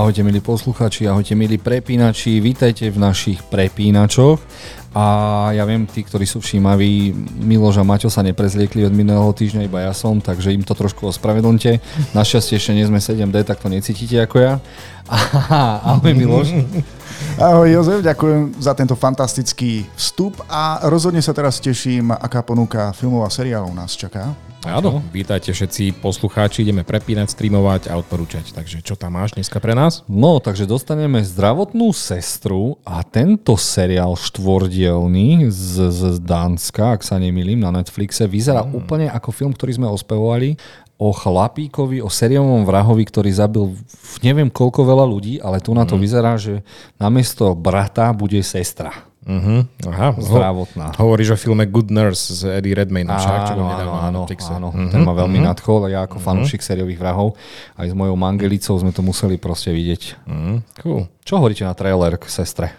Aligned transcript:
Ahojte 0.00 0.24
milí 0.24 0.40
posluchači, 0.40 1.04
ahojte 1.04 1.36
milí 1.36 1.60
prepínači, 1.60 2.40
vítajte 2.40 2.88
v 2.88 2.96
našich 2.96 3.44
prepínačoch. 3.52 4.40
A 4.96 5.04
ja 5.52 5.68
viem, 5.68 5.84
tí, 5.84 6.00
ktorí 6.00 6.24
sú 6.24 6.40
všímaví, 6.40 7.12
Miloš 7.36 7.76
a 7.76 7.84
Maťo 7.84 8.08
sa 8.08 8.24
neprezliekli 8.24 8.88
od 8.88 8.96
minulého 8.96 9.28
týždňa, 9.28 9.68
iba 9.68 9.84
ja 9.84 9.92
som, 9.92 10.16
takže 10.16 10.56
im 10.56 10.64
to 10.64 10.72
trošku 10.72 11.04
ospravedlňte. 11.04 11.84
Našťastie 12.16 12.56
ešte 12.56 12.72
nie 12.72 12.88
sme 12.88 12.96
7D, 12.96 13.44
tak 13.44 13.60
to 13.60 13.68
necítite 13.68 14.24
ako 14.24 14.40
ja. 14.40 14.56
ahoj 15.92 16.16
Miloš. 16.16 16.48
Ahoj 17.36 17.68
Jozef, 17.68 18.00
ďakujem 18.00 18.56
za 18.56 18.72
tento 18.72 18.96
fantastický 18.96 19.84
vstup 20.00 20.40
a 20.48 20.80
rozhodne 20.88 21.20
sa 21.20 21.36
teraz 21.36 21.60
teším, 21.60 22.08
aká 22.08 22.40
ponuka 22.40 22.96
filmov 22.96 23.28
a 23.28 23.30
seriálov 23.30 23.76
nás 23.76 23.92
čaká. 24.00 24.32
Áno, 24.60 25.00
vítajte 25.08 25.56
všetci 25.56 26.04
poslucháči, 26.04 26.68
ideme 26.68 26.84
prepínať, 26.84 27.32
streamovať 27.32 27.88
a 27.88 27.96
odporúčať. 27.96 28.52
Takže 28.52 28.84
čo 28.84 28.92
tam 28.92 29.16
máš 29.16 29.32
dneska 29.32 29.56
pre 29.56 29.72
nás? 29.72 30.04
No, 30.04 30.36
takže 30.36 30.68
dostaneme 30.68 31.24
zdravotnú 31.24 31.96
sestru 31.96 32.76
a 32.84 33.00
tento 33.00 33.56
seriál 33.56 34.20
štvordielný 34.20 35.48
z, 35.48 35.88
z 35.88 36.00
Dánska, 36.20 37.00
ak 37.00 37.00
sa 37.00 37.16
nemýlim, 37.16 37.56
na 37.56 37.72
Netflixe, 37.72 38.28
vyzerá 38.28 38.60
mm. 38.60 38.72
úplne 38.76 39.06
ako 39.08 39.32
film, 39.32 39.56
ktorý 39.56 39.80
sme 39.80 39.88
ospevovali 39.88 40.60
o 41.00 41.08
chlapíkovi, 41.08 42.04
o 42.04 42.12
sériovom 42.12 42.68
vrahovi, 42.68 43.08
ktorý 43.08 43.32
zabil 43.32 43.72
neviem 44.20 44.52
koľko 44.52 44.84
veľa 44.84 45.08
ľudí, 45.08 45.40
ale 45.40 45.64
tu 45.64 45.72
na 45.72 45.88
to 45.88 45.96
mm. 45.96 46.02
vyzerá, 46.04 46.36
že 46.36 46.60
namiesto 47.00 47.56
brata 47.56 48.12
bude 48.12 48.44
sestra. 48.44 49.09
Uh-huh. 49.20 49.68
Aha, 49.84 50.16
zdravotná. 50.16 50.96
Ho, 50.96 51.04
hovoríš 51.04 51.36
o 51.36 51.38
filme 51.38 51.68
Good 51.68 51.92
Nurse 51.92 52.32
s 52.32 52.40
Eddie 52.40 52.72
Redmayne. 52.72 53.12
Však, 53.12 53.52
áno, 53.52 53.64
áno, 53.68 53.92
áno, 54.00 54.20
áno. 54.24 54.68
Uh-huh. 54.72 54.88
ten 54.88 55.04
ma 55.04 55.12
veľmi 55.12 55.44
uh-huh. 55.44 55.48
nadchol. 55.52 55.92
Ja 55.92 56.08
ako 56.08 56.16
uh-huh. 56.16 56.26
fanúšik 56.32 56.64
sériových 56.64 56.96
vrahov 56.96 57.36
aj 57.76 57.92
s 57.92 57.94
mojou 57.94 58.16
mangelicou 58.16 58.74
sme 58.80 58.96
to 58.96 59.04
museli 59.04 59.36
proste 59.36 59.76
vidieť. 59.76 60.02
Uh-huh. 60.24 60.56
Cool. 60.80 61.00
Čo 61.24 61.36
hovoríte 61.36 61.68
na 61.68 61.76
trailer 61.76 62.16
k 62.16 62.24
sestre? 62.32 62.72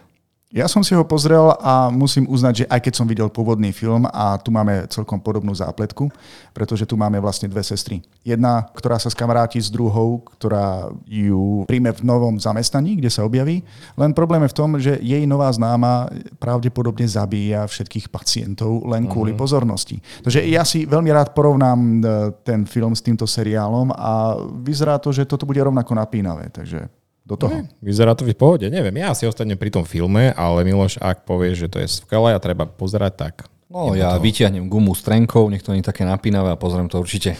Ja 0.51 0.67
som 0.67 0.83
si 0.83 0.91
ho 0.91 1.07
pozrel 1.07 1.55
a 1.63 1.87
musím 1.87 2.27
uznať, 2.27 2.53
že 2.53 2.65
aj 2.67 2.83
keď 2.83 2.93
som 2.99 3.07
videl 3.07 3.31
pôvodný 3.31 3.71
film 3.71 4.03
a 4.11 4.35
tu 4.35 4.51
máme 4.51 4.83
celkom 4.91 5.15
podobnú 5.15 5.55
zápletku, 5.55 6.11
pretože 6.51 6.83
tu 6.83 6.99
máme 6.99 7.23
vlastne 7.23 7.47
dve 7.47 7.63
sestry. 7.63 8.03
Jedna, 8.19 8.67
ktorá 8.75 8.99
sa 8.99 9.07
skamaráti 9.07 9.63
s 9.63 9.71
druhou, 9.71 10.19
ktorá 10.35 10.91
ju 11.07 11.63
príjme 11.71 11.95
v 11.95 12.03
novom 12.03 12.35
zamestnaní, 12.35 12.99
kde 12.99 13.07
sa 13.07 13.23
objaví. 13.23 13.63
Len 13.95 14.11
problém 14.11 14.43
je 14.43 14.51
v 14.51 14.57
tom, 14.59 14.69
že 14.75 14.99
jej 14.99 15.23
nová 15.23 15.47
známa 15.55 16.11
pravdepodobne 16.35 17.07
zabíja 17.07 17.63
všetkých 17.63 18.11
pacientov 18.11 18.83
len 18.91 19.07
kvôli 19.07 19.31
uh-huh. 19.31 19.47
pozornosti. 19.47 20.03
Takže 20.19 20.43
ja 20.51 20.67
si 20.67 20.83
veľmi 20.83 21.15
rád 21.15 21.31
porovnám 21.31 21.79
e, 21.79 21.97
ten 22.43 22.67
film 22.67 22.91
s 22.91 22.99
týmto 22.99 23.23
seriálom 23.23 23.95
a 23.95 24.35
vyzerá 24.67 24.99
to, 24.99 25.15
že 25.15 25.23
toto 25.23 25.47
bude 25.47 25.63
rovnako 25.63 25.95
napínavé. 25.95 26.51
Takže 26.51 27.00
do 27.31 27.39
toho. 27.39 27.63
Ne, 27.63 27.71
vyzerá 27.79 28.11
to 28.11 28.27
v 28.27 28.35
pohode, 28.35 28.67
neviem. 28.67 28.91
Ja 28.99 29.15
si 29.15 29.23
ostanem 29.23 29.55
pri 29.55 29.71
tom 29.71 29.87
filme, 29.87 30.35
ale 30.35 30.67
Miloš, 30.67 30.99
ak 30.99 31.23
povie, 31.23 31.55
že 31.55 31.71
to 31.71 31.79
je 31.79 31.87
skvelé 31.87 32.35
a 32.35 32.43
treba 32.43 32.67
pozerať, 32.67 33.13
tak... 33.15 33.33
No, 33.71 33.95
ja 33.95 34.19
toho. 34.19 34.27
vyťahnem 34.27 34.67
gumu 34.67 34.91
s 34.91 34.99
trenkou, 34.99 35.47
nech 35.47 35.63
to 35.63 35.71
nie 35.71 35.79
také 35.79 36.03
napínavé 36.03 36.51
a 36.51 36.59
pozriem 36.59 36.91
to 36.91 36.99
určite. 36.99 37.39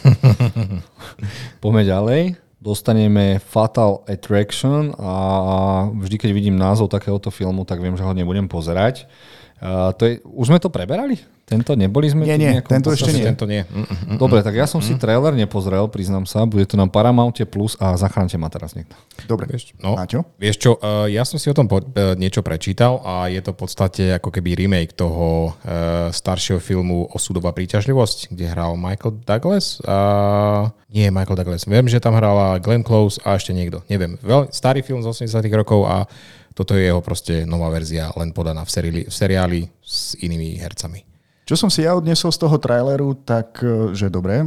Poďme 1.61 1.83
ďalej. 1.83 2.22
Dostaneme 2.61 3.44
Fatal 3.44 4.00
Attraction 4.08 4.95
a 4.95 5.14
vždy, 5.92 6.16
keď 6.16 6.31
vidím 6.31 6.55
názov 6.55 6.88
takéhoto 6.88 7.28
filmu, 7.33 7.67
tak 7.67 7.83
viem, 7.83 8.00
že 8.00 8.05
ho 8.08 8.16
nebudem 8.16 8.48
pozerať. 8.48 9.11
Uh, 9.59 9.92
to 9.98 10.08
je, 10.08 10.14
už 10.23 10.55
sme 10.55 10.61
to 10.61 10.72
preberali? 10.72 11.20
Tento 11.52 11.76
neboli 11.76 12.08
sme? 12.08 12.24
Nie, 12.24 12.40
nie, 12.40 12.64
tento 12.64 12.96
ešte 12.96 13.12
nie. 13.12 13.28
Tento 13.28 13.44
nie. 13.44 13.68
Mm, 13.68 14.16
mm, 14.16 14.16
Dobre, 14.16 14.40
tak 14.40 14.56
ja 14.56 14.64
som 14.64 14.80
mm. 14.80 14.88
si 14.88 14.94
trailer 14.96 15.36
nepozrel, 15.36 15.84
priznám 15.92 16.24
sa. 16.24 16.48
Bude 16.48 16.64
to 16.64 16.80
na 16.80 16.88
Paramounte 16.88 17.44
Plus 17.44 17.76
a 17.76 18.00
zachránte 18.00 18.39
ma 18.39 18.48
teraz 18.48 18.72
niekto. 18.72 18.95
Dobre, 19.28 19.52
vieš, 19.52 19.76
no, 19.84 20.00
Máťo? 20.00 20.23
Vieš 20.40 20.56
čo, 20.56 20.72
uh, 20.80 21.11
ja 21.11 21.28
som 21.28 21.36
si 21.36 21.52
o 21.52 21.56
tom 21.56 21.67
po, 21.67 21.84
uh, 21.84 22.16
niečo 22.16 22.40
prečítal 22.40 23.04
a 23.04 23.28
je 23.28 23.44
to 23.44 23.52
v 23.52 23.67
podstate 23.67 24.04
ako 24.16 24.32
keby 24.32 24.56
remake 24.56 24.95
toho 24.95 25.52
uh, 25.52 26.08
staršieho 26.16 26.64
filmu 26.64 27.11
Osudová 27.11 27.52
príťažlivosť, 27.52 28.32
kde 28.32 28.48
hral 28.48 28.80
Michael 28.80 29.20
Douglas. 29.28 29.84
Uh, 29.84 30.72
nie, 30.88 31.11
Michael 31.11 31.36
Douglas. 31.36 31.67
Viem, 31.67 31.92
že 31.92 32.00
tam 32.00 32.16
hrala 32.16 32.64
Glenn 32.64 32.88
Close 32.88 33.20
a 33.28 33.36
ešte 33.36 33.52
niekto. 33.52 33.84
Neviem. 33.92 34.16
Veľ, 34.23 34.56
starý 34.56 34.88
film 34.88 35.04
z 35.04 35.28
80 35.28 35.44
rokov 35.52 35.84
a 35.84 36.08
toto 36.56 36.80
je 36.80 36.88
jeho 36.88 37.04
proste 37.04 37.44
nová 37.44 37.67
verzia, 37.67 38.08
len 38.16 38.32
podaná 38.32 38.64
v, 38.64 38.72
seriáli, 38.72 39.02
v 39.08 39.14
seriáli 39.14 39.61
s 39.84 40.16
inými 40.20 40.56
hercami. 40.60 41.11
Čo 41.52 41.67
som 41.67 41.67
si 41.67 41.84
ja 41.84 42.00
odnesol 42.00 42.32
z 42.32 42.48
toho 42.48 42.56
traileru, 42.56 43.12
tak 43.28 43.60
e, 43.60 43.92
že 43.92 44.08
dobre, 44.08 44.39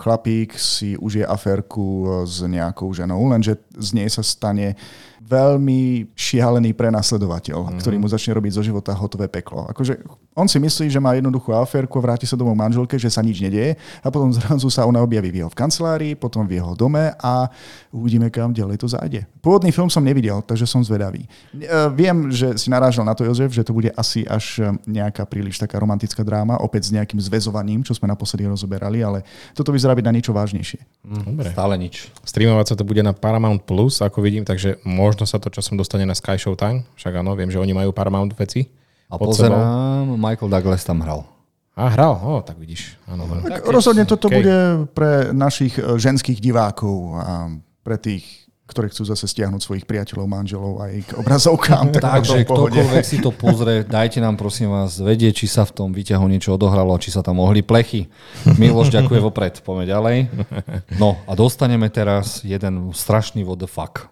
chlapík 0.00 0.56
si 0.56 0.96
užije 0.96 1.28
aférku 1.28 1.84
e, 1.84 2.04
s 2.24 2.40
nejakou 2.48 2.88
ženou, 2.96 3.28
lenže 3.28 3.60
z 3.76 3.92
nej 3.92 4.08
sa 4.08 4.24
stane 4.24 4.72
veľmi 5.20 6.16
šialený 6.16 6.72
prenasledovateľ, 6.72 7.60
mm-hmm. 7.60 7.80
ktorý 7.84 7.96
mu 8.00 8.08
začne 8.08 8.32
robiť 8.40 8.56
zo 8.56 8.64
života 8.64 8.96
hotové 8.96 9.28
peklo. 9.28 9.68
Akože 9.68 10.00
on 10.36 10.46
si 10.46 10.62
myslí, 10.62 10.86
že 10.86 11.02
má 11.02 11.18
jednoduchú 11.18 11.50
aférku, 11.50 11.98
vráti 11.98 12.28
sa 12.28 12.38
domov 12.38 12.54
manželke, 12.54 12.94
že 12.94 13.10
sa 13.10 13.24
nič 13.26 13.42
nedieje 13.42 13.74
a 14.04 14.08
potom 14.14 14.30
zrazu 14.30 14.70
sa 14.70 14.86
ona 14.86 15.02
objaví 15.02 15.34
v 15.34 15.42
jeho 15.42 15.50
kancelárii, 15.50 16.14
potom 16.14 16.46
v 16.46 16.62
jeho 16.62 16.78
dome 16.78 17.10
a 17.18 17.50
uvidíme, 17.90 18.30
kam 18.30 18.54
ďalej 18.54 18.78
to 18.78 18.86
zájde. 18.86 19.26
Pôvodný 19.42 19.74
film 19.74 19.90
som 19.90 20.06
nevidel, 20.06 20.38
takže 20.46 20.68
som 20.68 20.86
zvedavý. 20.86 21.26
E, 21.26 21.28
viem, 21.90 22.30
že 22.30 22.54
si 22.54 22.70
narážal 22.70 23.02
na 23.02 23.18
to, 23.18 23.26
Jozef, 23.26 23.50
že 23.50 23.66
to 23.66 23.74
bude 23.74 23.90
asi 23.98 24.22
až 24.30 24.62
nejaká 24.86 25.26
príliš 25.26 25.58
taká 25.58 25.82
romantická 25.82 26.22
dráma, 26.22 26.62
opäť 26.62 26.88
s 26.88 26.94
nejakým 26.94 27.18
zväzovaním, 27.18 27.82
čo 27.82 27.98
sme 27.98 28.06
naposledy 28.06 28.46
rozoberali, 28.46 29.02
ale 29.02 29.26
toto 29.58 29.74
vyzerá 29.74 29.96
byť 29.98 30.06
na 30.06 30.14
niečo 30.14 30.30
vážnejšie. 30.30 30.78
Mm, 31.02 31.34
Dobre. 31.34 31.48
Stále 31.50 31.74
nič. 31.80 32.12
Streamovať 32.22 32.66
sa 32.70 32.78
to 32.78 32.86
bude 32.86 33.02
na 33.02 33.10
Paramount 33.10 33.66
Plus, 33.66 33.98
ako 34.04 34.22
vidím, 34.22 34.46
takže 34.46 34.78
možno 34.84 35.16
možno 35.16 35.24
sa 35.24 35.40
to 35.40 35.48
časom 35.48 35.80
dostane 35.80 36.04
na 36.04 36.12
Sky 36.12 36.36
Showtime, 36.36 36.84
však 36.92 37.24
áno, 37.24 37.32
viem, 37.32 37.48
že 37.48 37.56
oni 37.56 37.72
majú 37.72 37.88
Paramount 37.88 38.36
veci. 38.36 38.68
A 39.06 39.14
pozerám, 39.18 39.62
sebou. 40.10 40.18
Michael 40.18 40.50
Douglas 40.50 40.82
tam 40.82 41.00
hral. 41.02 41.22
A 41.76 41.92
hral, 41.92 42.16
o, 42.24 42.40
tak 42.40 42.56
vidíš. 42.56 42.96
Áno, 43.04 43.28
tak, 43.28 43.60
tak 43.60 43.68
rozhodne 43.68 44.08
toto 44.08 44.32
okay. 44.32 44.40
bude 44.40 44.58
pre 44.96 45.28
našich 45.36 45.76
e, 45.76 46.00
ženských 46.00 46.40
divákov 46.40 47.20
a 47.20 47.52
pre 47.84 48.00
tých 48.00 48.46
ktorí 48.66 48.90
chcú 48.90 49.06
zase 49.06 49.30
stiahnuť 49.30 49.62
svojich 49.62 49.86
priateľov, 49.86 50.26
manželov 50.26 50.82
aj 50.82 50.92
k 51.06 51.10
obrazovkám. 51.22 51.94
Takže 52.02 52.42
ktokoľvek 52.50 53.04
si 53.06 53.22
to 53.22 53.30
pozrie, 53.30 53.86
dajte 53.86 54.18
nám 54.18 54.34
prosím 54.34 54.74
vás 54.74 54.98
vedieť, 54.98 55.38
či 55.38 55.46
sa 55.46 55.62
v 55.62 55.72
tom 55.72 55.88
výťahu 55.94 56.26
niečo 56.26 56.58
odohralo, 56.58 56.98
či 56.98 57.14
sa 57.14 57.22
tam 57.22 57.38
mohli 57.38 57.62
plechy. 57.62 58.10
Miloš, 58.58 58.90
ďakuje 58.90 59.22
vopred. 59.22 59.62
Poďme 59.62 59.86
ďalej. 59.86 60.16
No 60.98 61.14
a 61.30 61.38
dostaneme 61.38 61.86
teraz 61.94 62.42
jeden 62.42 62.90
strašný 62.90 63.46
what 63.46 63.62
the 63.62 63.70
fuck. 63.70 64.10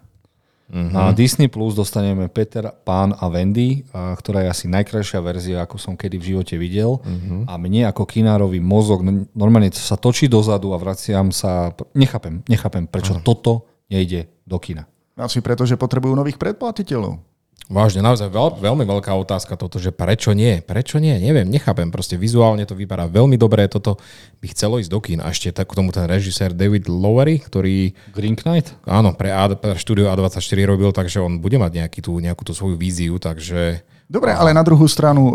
Uh-huh. 0.65 0.89
Na 0.89 1.13
Disney 1.13 1.45
Plus 1.45 1.77
dostaneme 1.77 2.25
Peter, 2.25 2.73
Pán 2.73 3.13
a 3.13 3.29
Wendy, 3.29 3.85
a, 3.93 4.17
ktorá 4.17 4.41
je 4.41 4.49
asi 4.49 4.65
najkrajšia 4.65 5.19
verzia, 5.21 5.57
ako 5.61 5.77
som 5.77 5.93
kedy 5.93 6.17
v 6.17 6.27
živote 6.33 6.55
videl. 6.57 6.97
Uh-huh. 6.97 7.45
A 7.45 7.53
mne 7.61 7.85
ako 7.85 8.09
kinárový 8.09 8.57
mozog 8.57 9.05
normálne 9.37 9.69
sa 9.69 9.93
točí 9.93 10.25
dozadu 10.25 10.73
a 10.73 10.81
vraciam 10.81 11.29
sa... 11.29 11.69
Nechápem, 11.93 12.41
nechápem, 12.49 12.89
prečo 12.89 13.13
uh-huh. 13.13 13.25
toto 13.25 13.69
nejde 13.93 14.25
do 14.41 14.57
kina. 14.57 14.89
Asi 15.15 15.39
preto, 15.39 15.63
že 15.69 15.77
potrebujú 15.77 16.17
nových 16.17 16.41
predplatiteľov. 16.41 17.34
Vážne, 17.65 18.05
naozaj 18.05 18.29
veľ, 18.29 18.61
veľmi 18.61 18.85
veľká 18.85 19.09
otázka 19.09 19.57
toto, 19.57 19.81
že 19.81 19.89
prečo 19.89 20.37
nie? 20.37 20.61
Prečo 20.61 21.01
nie? 21.01 21.17
Neviem, 21.17 21.49
nechápem. 21.49 21.89
Proste 21.89 22.13
vizuálne 22.13 22.61
to 22.61 22.77
vypadá 22.77 23.09
veľmi 23.09 23.41
dobre. 23.41 23.65
Toto 23.65 23.97
by 24.37 24.53
chcelo 24.53 24.77
ísť 24.77 24.91
do 24.93 24.99
kín. 25.01 25.17
A 25.17 25.33
ešte 25.33 25.49
tak 25.49 25.73
k 25.73 25.77
tomu 25.81 25.89
ten 25.89 26.05
režisér 26.05 26.53
David 26.53 26.85
Lowery, 26.85 27.41
ktorý... 27.41 27.97
Green 28.13 28.37
Knight? 28.37 28.77
Áno, 28.85 29.17
pre, 29.17 29.33
A, 29.33 29.49
pre 29.49 29.73
štúdio 29.81 30.13
A24 30.13 30.45
robil, 30.61 30.93
takže 30.93 31.17
on 31.17 31.41
bude 31.41 31.57
mať 31.57 31.81
nejaký 31.81 32.05
tú, 32.05 32.21
nejakú 32.21 32.45
tú 32.45 32.53
svoju 32.53 32.77
víziu, 32.77 33.17
takže... 33.17 33.81
Dobre, 34.05 34.37
ale 34.37 34.53
na 34.53 34.61
druhú 34.61 34.85
stranu, 34.85 35.33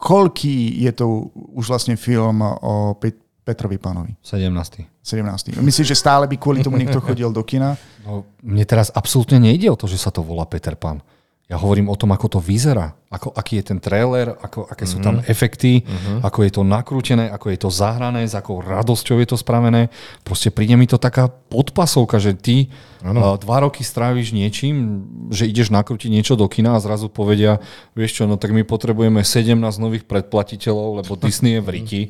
koľký 0.00 0.88
je 0.88 0.92
to 0.96 1.28
už 1.52 1.68
vlastne 1.68 2.00
film 2.00 2.40
o 2.40 2.96
Petrovi 3.44 3.76
pánovi? 3.76 4.16
17. 4.24 5.04
17. 5.04 5.60
Myslíš, 5.60 5.92
že 5.92 6.00
stále 6.00 6.24
by 6.24 6.40
kvôli 6.40 6.64
tomu 6.64 6.80
niekto 6.80 7.04
chodil 7.04 7.28
do 7.28 7.44
kina? 7.44 7.76
No, 8.08 8.24
mne 8.40 8.64
teraz 8.64 8.88
absolútne 8.88 9.36
nejde 9.36 9.68
o 9.68 9.76
to, 9.76 9.84
že 9.84 10.00
sa 10.00 10.08
to 10.08 10.24
volá 10.24 10.48
Peter 10.48 10.72
Pan. 10.72 11.04
Ja 11.46 11.62
hovorím 11.62 11.86
o 11.86 11.94
tom, 11.94 12.10
ako 12.10 12.26
to 12.26 12.40
vyzerá, 12.42 12.98
ako, 13.06 13.30
aký 13.30 13.62
je 13.62 13.70
ten 13.70 13.78
trailer, 13.78 14.34
ako, 14.34 14.66
aké 14.66 14.82
sú 14.82 14.98
tam 14.98 15.22
mhm. 15.22 15.30
efekty, 15.30 15.86
uh-huh. 15.86 16.26
ako 16.26 16.42
je 16.42 16.50
to 16.50 16.62
nakrútené, 16.66 17.30
ako 17.30 17.54
je 17.54 17.58
to 17.62 17.70
zahrané, 17.70 18.26
s 18.26 18.34
akou 18.34 18.58
radosťou 18.58 19.22
je 19.22 19.30
to 19.30 19.38
spravené. 19.38 19.86
Proste 20.26 20.50
príde 20.50 20.74
mi 20.74 20.90
to 20.90 20.98
taká 20.98 21.30
podpasovka, 21.30 22.18
že 22.18 22.34
ty 22.34 22.66
ano. 23.06 23.38
dva 23.38 23.62
roky 23.62 23.86
stráviš 23.86 24.34
niečím, 24.34 25.06
že 25.30 25.46
ideš 25.46 25.70
nakrútiť 25.70 26.10
niečo 26.10 26.34
do 26.34 26.50
kina 26.50 26.74
a 26.74 26.82
zrazu 26.82 27.06
povedia, 27.06 27.62
vieš 27.94 28.18
čo, 28.18 28.22
no 28.26 28.34
tak 28.34 28.50
my 28.50 28.66
potrebujeme 28.66 29.22
17 29.22 29.54
nových 29.78 30.02
predplatiteľov, 30.02 31.06
lebo 31.06 31.14
Disney 31.22 31.56
je 31.56 31.62
v 31.62 31.68
riti, 31.70 32.02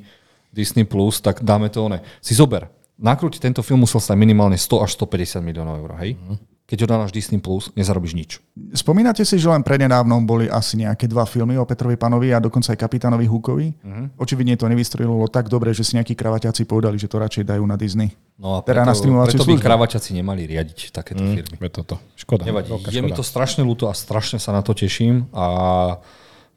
Disney+, 0.48 0.88
Plus, 0.88 1.20
tak 1.20 1.44
dáme 1.44 1.68
to 1.68 1.84
one. 1.84 2.00
Si 2.24 2.32
zober, 2.32 2.72
nakrútiť 2.96 3.52
tento 3.52 3.60
film 3.60 3.84
musel 3.84 4.00
stať 4.00 4.16
minimálne 4.16 4.56
100 4.56 4.80
až 4.80 4.96
150 4.96 5.44
miliónov 5.44 5.76
eur, 5.84 5.92
hej? 6.00 6.16
Uh-huh 6.16 6.55
keď 6.66 6.82
ho 6.82 6.86
dáš 6.90 7.14
Disney+, 7.14 7.38
Plus, 7.38 7.70
nezarobíš 7.78 8.14
nič. 8.18 8.30
Spomínate 8.74 9.22
si, 9.22 9.38
že 9.38 9.46
len 9.46 9.62
prednedávnom 9.62 10.26
boli 10.26 10.50
asi 10.50 10.82
nejaké 10.82 11.06
dva 11.06 11.22
filmy 11.22 11.54
o 11.54 11.62
Petrovi 11.62 11.94
Panovi 11.94 12.34
a 12.34 12.42
dokonca 12.42 12.74
aj 12.74 12.78
kapitánovi 12.82 13.30
Hukovi? 13.30 13.70
Uh-huh. 13.70 14.10
Očividne 14.18 14.58
to 14.58 14.66
nevystrelilo 14.66 15.30
tak 15.30 15.46
dobre, 15.46 15.70
že 15.70 15.86
si 15.86 15.94
nejakí 15.94 16.18
kravaťáci 16.18 16.66
povedali, 16.66 16.98
že 16.98 17.06
to 17.06 17.22
radšej 17.22 17.46
dajú 17.46 17.62
na 17.62 17.78
Disney. 17.78 18.10
No 18.34 18.58
a 18.58 18.66
preto, 18.66 18.82
teda 18.82 18.82
na 18.82 19.24
preto 19.30 19.46
by 19.46 19.54
kravaťaci 19.62 20.10
nemali 20.18 20.42
riadiť 20.50 20.90
takéto 20.90 21.22
mm, 21.22 21.34
firmy. 21.38 21.56
Toto. 21.70 22.02
Škoda. 22.18 22.42
Nevadí. 22.42 22.74
Je 22.74 22.98
škoda. 22.98 23.06
mi 23.06 23.14
to 23.14 23.22
strašne 23.22 23.62
ľúto 23.62 23.86
a 23.86 23.94
strašne 23.94 24.42
sa 24.42 24.50
na 24.50 24.66
to 24.66 24.74
teším 24.74 25.30
a 25.30 25.46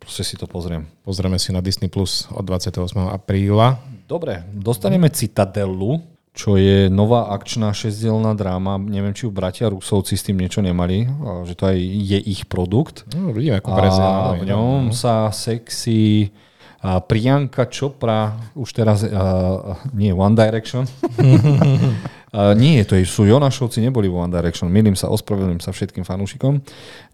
proste 0.02 0.26
si 0.26 0.42
to 0.42 0.50
pozriem. 0.50 0.90
Pozrieme 1.06 1.38
si 1.38 1.54
na 1.54 1.62
Disney 1.62 1.86
Plus 1.86 2.26
od 2.34 2.42
28. 2.42 2.98
apríla. 3.14 3.78
Dobre, 4.10 4.42
dostaneme 4.58 5.14
Citadellu, 5.14 6.02
čo 6.34 6.56
je 6.56 6.88
nová 6.88 7.34
akčná 7.36 7.74
šesťdielná 7.74 8.38
dráma. 8.38 8.80
Neviem, 8.80 9.12
či 9.12 9.28
u 9.28 9.34
bratia 9.34 9.68
Rusovci 9.68 10.16
s 10.16 10.24
tým 10.24 10.40
niečo 10.40 10.64
nemali, 10.64 11.10
že 11.44 11.54
to 11.58 11.68
aj 11.74 11.78
je 11.82 12.20
ich 12.22 12.48
produkt. 12.48 13.04
No, 13.12 13.34
vidím, 13.36 13.58
ako 13.58 13.70
a 13.76 14.38
v 14.38 14.46
ňom 14.48 14.94
sa 14.94 15.34
sexy 15.34 16.32
a 16.80 17.04
Priyanka 17.04 17.68
Chopra, 17.68 18.40
už 18.56 18.72
teraz, 18.72 19.04
uh, 19.04 19.76
nie 19.92 20.16
One 20.16 20.32
Direction, 20.32 20.88
uh, 20.88 22.56
nie, 22.56 22.80
to 22.88 22.96
sú 23.04 23.28
Jonašovci, 23.28 23.84
neboli 23.84 24.08
v 24.08 24.16
One 24.16 24.32
Direction, 24.32 24.72
milím 24.72 24.96
sa, 24.96 25.12
ospravedlňujem 25.12 25.60
sa 25.60 25.76
všetkým 25.76 26.08
fanúšikom. 26.08 26.64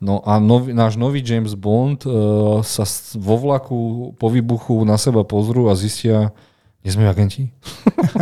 No 0.06 0.22
a 0.22 0.38
nov, 0.38 0.70
náš 0.70 1.02
nový 1.02 1.26
James 1.26 1.58
Bond 1.58 2.06
uh, 2.06 2.62
sa 2.62 2.86
vo 3.18 3.42
vlaku 3.42 3.78
po 4.22 4.30
výbuchu 4.30 4.86
na 4.86 5.02
seba 5.02 5.26
pozrú 5.26 5.66
a 5.66 5.74
zistia, 5.74 6.30
nie 6.86 6.94
sme 6.94 7.10
agenti? 7.10 7.50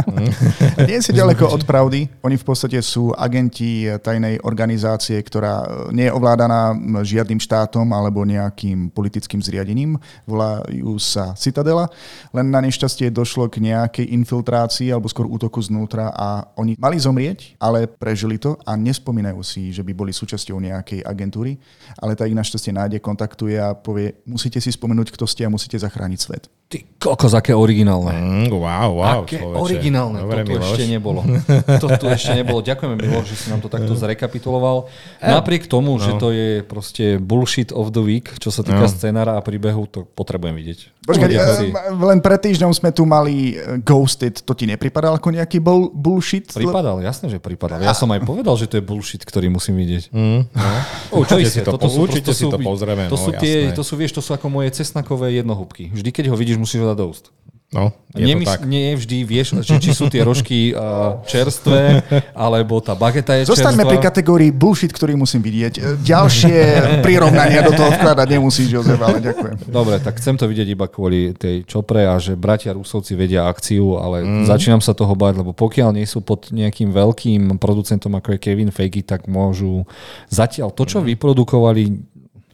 nie 0.87 1.03
si 1.03 1.11
ďaleko 1.11 1.51
od 1.51 1.67
pravdy. 1.67 2.07
Oni 2.23 2.39
v 2.39 2.45
podstate 2.47 2.79
sú 2.79 3.11
agenti 3.11 3.91
tajnej 3.91 4.39
organizácie, 4.39 5.19
ktorá 5.19 5.67
nie 5.91 6.07
je 6.07 6.15
ovládaná 6.15 6.71
žiadnym 7.03 7.43
štátom 7.43 7.83
alebo 7.91 8.23
nejakým 8.23 8.87
politickým 8.87 9.43
zriadením. 9.43 9.99
Volajú 10.23 10.95
sa 10.95 11.35
Citadela. 11.35 11.91
Len 12.31 12.47
na 12.47 12.63
nešťastie 12.63 13.11
došlo 13.11 13.51
k 13.51 13.59
nejakej 13.59 14.15
infiltrácii 14.15 14.95
alebo 14.95 15.11
skôr 15.11 15.27
útoku 15.27 15.59
znútra 15.59 16.15
a 16.15 16.47
oni 16.55 16.79
mali 16.79 16.95
zomrieť, 16.95 17.59
ale 17.59 17.83
prežili 17.91 18.39
to 18.39 18.55
a 18.63 18.79
nespomínajú 18.79 19.43
si, 19.43 19.75
že 19.75 19.83
by 19.83 19.91
boli 19.91 20.15
súčasťou 20.15 20.55
nejakej 20.63 21.03
agentúry. 21.03 21.59
Ale 21.99 22.15
tá 22.15 22.23
ich 22.23 22.37
našťastie 22.39 22.71
nájde, 22.71 23.03
kontaktuje 23.03 23.59
a 23.59 23.75
povie, 23.75 24.23
musíte 24.23 24.63
si 24.63 24.71
spomenúť, 24.71 25.11
kto 25.11 25.27
ste 25.27 25.43
a 25.43 25.51
musíte 25.51 25.75
zachrániť 25.75 26.19
svet. 26.23 26.47
Ty 26.73 26.93
kokos, 27.03 27.35
aké 27.35 27.51
originálne. 27.51 28.15
Mm, 28.15 28.47
wow, 28.47 28.89
wow. 28.95 29.21
Aké 29.27 29.43
človeče. 29.43 29.59
originálne. 29.59 30.19
Dobre, 30.23 30.39
Toto 30.39 30.51
Miloš. 30.55 30.67
ešte 30.71 30.83
nebolo. 30.87 31.21
To 31.83 31.87
tu 31.99 32.05
ešte 32.07 32.31
nebolo. 32.31 32.59
Ďakujeme, 32.63 32.95
Miloš, 32.95 33.25
že 33.27 33.35
si 33.35 33.47
nám 33.51 33.59
to 33.59 33.67
takto 33.67 33.93
zrekapituloval. 34.01 34.87
Napriek 35.19 35.67
tomu, 35.67 35.99
no. 35.99 36.03
že 36.03 36.15
to 36.15 36.31
je 36.31 36.63
proste 36.63 37.19
bullshit 37.19 37.75
of 37.75 37.91
the 37.91 37.99
week, 37.99 38.31
čo 38.39 38.49
sa 38.49 38.63
týka 38.63 38.87
no. 38.87 38.91
scenára 38.91 39.35
a 39.35 39.41
príbehu, 39.43 39.83
to 39.91 40.07
potrebujem 40.15 40.55
vidieť. 40.55 40.79
Počkaj, 41.03 41.29
si... 41.59 41.67
len 41.99 42.19
pred 42.23 42.39
týždňom 42.39 42.71
sme 42.71 42.95
tu 42.95 43.03
mali 43.03 43.59
eh, 43.59 43.75
Ghosted. 43.83 44.39
To 44.47 44.55
ti 44.55 44.63
nepripadal 44.63 45.19
ako 45.19 45.35
nejaký 45.35 45.59
bull, 45.59 45.91
bullshit? 45.91 46.47
Pripadal, 46.55 47.03
jasne, 47.03 47.27
že 47.27 47.43
pripadal. 47.43 47.83
Ja 47.83 47.91
som 47.91 48.07
aj 48.15 48.23
povedal, 48.23 48.55
že 48.55 48.71
to 48.71 48.79
je 48.79 48.83
bullshit, 48.83 49.19
ktorý 49.27 49.51
musím 49.51 49.75
vidieť. 49.83 50.15
Mm, 50.15 50.41
no. 50.47 50.71
Určite 51.21 51.51
si 51.51 51.59
to, 51.59 51.75
toto 51.75 51.91
sú, 51.91 52.07
určite 52.07 52.31
si 52.31 52.47
to 52.47 52.55
pozrieme. 52.55 53.11
To, 53.11 53.19
no, 53.19 53.23
sú 53.27 53.31
tie, 53.35 53.75
to 53.75 53.83
sú, 53.83 53.99
vieš, 53.99 54.15
to 54.15 54.23
sú 54.23 54.31
ako 54.31 54.47
moje 54.47 54.71
cesnakové 54.71 55.35
jednohúbky. 55.35 55.91
Vždy, 55.91 56.09
keď 56.15 56.25
ho 56.31 56.35
vidíš, 56.39 56.55
musíš 56.63 56.81
ho 56.81 56.87
dať 56.87 56.97
do 56.97 57.07
úst. 57.11 57.25
No, 57.73 57.89
je 58.13 58.29
Nemys- 58.29 58.45
to 58.45 58.53
tak. 58.53 58.69
Nie 58.69 58.93
vždy 58.93 59.17
vieš, 59.25 59.57
či, 59.65 59.81
či 59.81 59.97
sú 59.97 60.05
tie 60.05 60.21
rožky 60.21 60.69
uh, 60.77 61.25
čerstvé, 61.25 62.05
alebo 62.37 62.77
tá 62.77 62.93
bageta 62.93 63.33
je 63.33 63.49
Zostaňme 63.49 63.81
čerstvá. 63.81 63.91
pri 63.97 63.97
kategórii 63.97 64.51
bullshit, 64.53 64.93
ktorý 64.93 65.17
musím 65.17 65.41
vidieť. 65.41 66.05
Ďalšie 66.05 66.57
prirovnania 67.05 67.65
do 67.65 67.73
toho 67.73 67.89
vkladať 67.89 68.27
nemusíš, 68.37 68.77
Jozef, 68.77 69.01
ale 69.01 69.25
ďakujem. 69.25 69.65
Dobre, 69.65 69.97
tak 69.97 70.21
chcem 70.21 70.37
to 70.37 70.45
vidieť 70.45 70.69
iba 70.69 70.85
kvôli 70.85 71.33
tej 71.33 71.65
čopre 71.65 72.05
a 72.05 72.21
že 72.21 72.37
bratia 72.37 72.77
Rusovci 72.77 73.17
vedia 73.17 73.49
akciu, 73.49 73.97
ale 73.97 74.21
mm. 74.21 74.45
začínam 74.45 74.77
sa 74.77 74.93
toho 74.93 75.17
bať, 75.17 75.41
lebo 75.41 75.57
pokiaľ 75.57 75.97
nie 75.97 76.05
sú 76.05 76.21
pod 76.21 76.53
nejakým 76.53 76.93
veľkým 76.93 77.57
producentom 77.57 78.13
ako 78.13 78.37
je 78.37 78.39
Kevin 78.39 78.69
Feige, 78.69 79.01
tak 79.01 79.25
môžu 79.25 79.89
zatiaľ 80.29 80.69
to, 80.69 80.85
čo 80.85 81.01
mm. 81.01 81.09
vyprodukovali, 81.17 81.89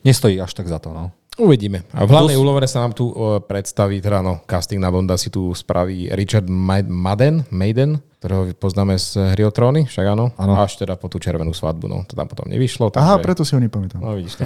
nestojí 0.08 0.40
až 0.40 0.56
tak 0.56 0.72
za 0.72 0.80
to. 0.80 0.96
No. 0.96 1.12
Uvidíme. 1.40 1.88
A 1.96 2.04
v 2.04 2.12
hlavnej 2.12 2.36
Dos... 2.36 2.68
sa 2.68 2.84
nám 2.84 2.92
tu 2.92 3.16
predstaví, 3.48 4.04
teda 4.04 4.20
no, 4.20 4.44
casting 4.44 4.84
na 4.84 4.92
Bonda 4.92 5.16
si 5.16 5.32
tu 5.32 5.56
spraví 5.56 6.12
Richard 6.12 6.52
Madden, 6.52 7.48
Maiden, 7.48 8.04
ktorého 8.20 8.52
poznáme 8.60 9.00
z 9.00 9.32
Hry 9.32 9.48
o 9.48 9.52
tróny, 9.56 9.88
však 9.88 10.06
áno, 10.12 10.36
ano. 10.36 10.60
až 10.60 10.76
teda 10.76 11.00
po 11.00 11.08
tú 11.08 11.24
červenú 11.24 11.56
svadbu, 11.56 11.88
no 11.88 12.04
to 12.04 12.20
tam 12.20 12.28
potom 12.28 12.52
nevyšlo. 12.52 12.92
Takže... 12.92 13.00
Aha, 13.00 13.16
preto 13.24 13.48
si 13.48 13.56
ho 13.56 13.64
nepamätám. 13.64 14.04
No 14.04 14.20
vidíš 14.20 14.44
to. 14.44 14.46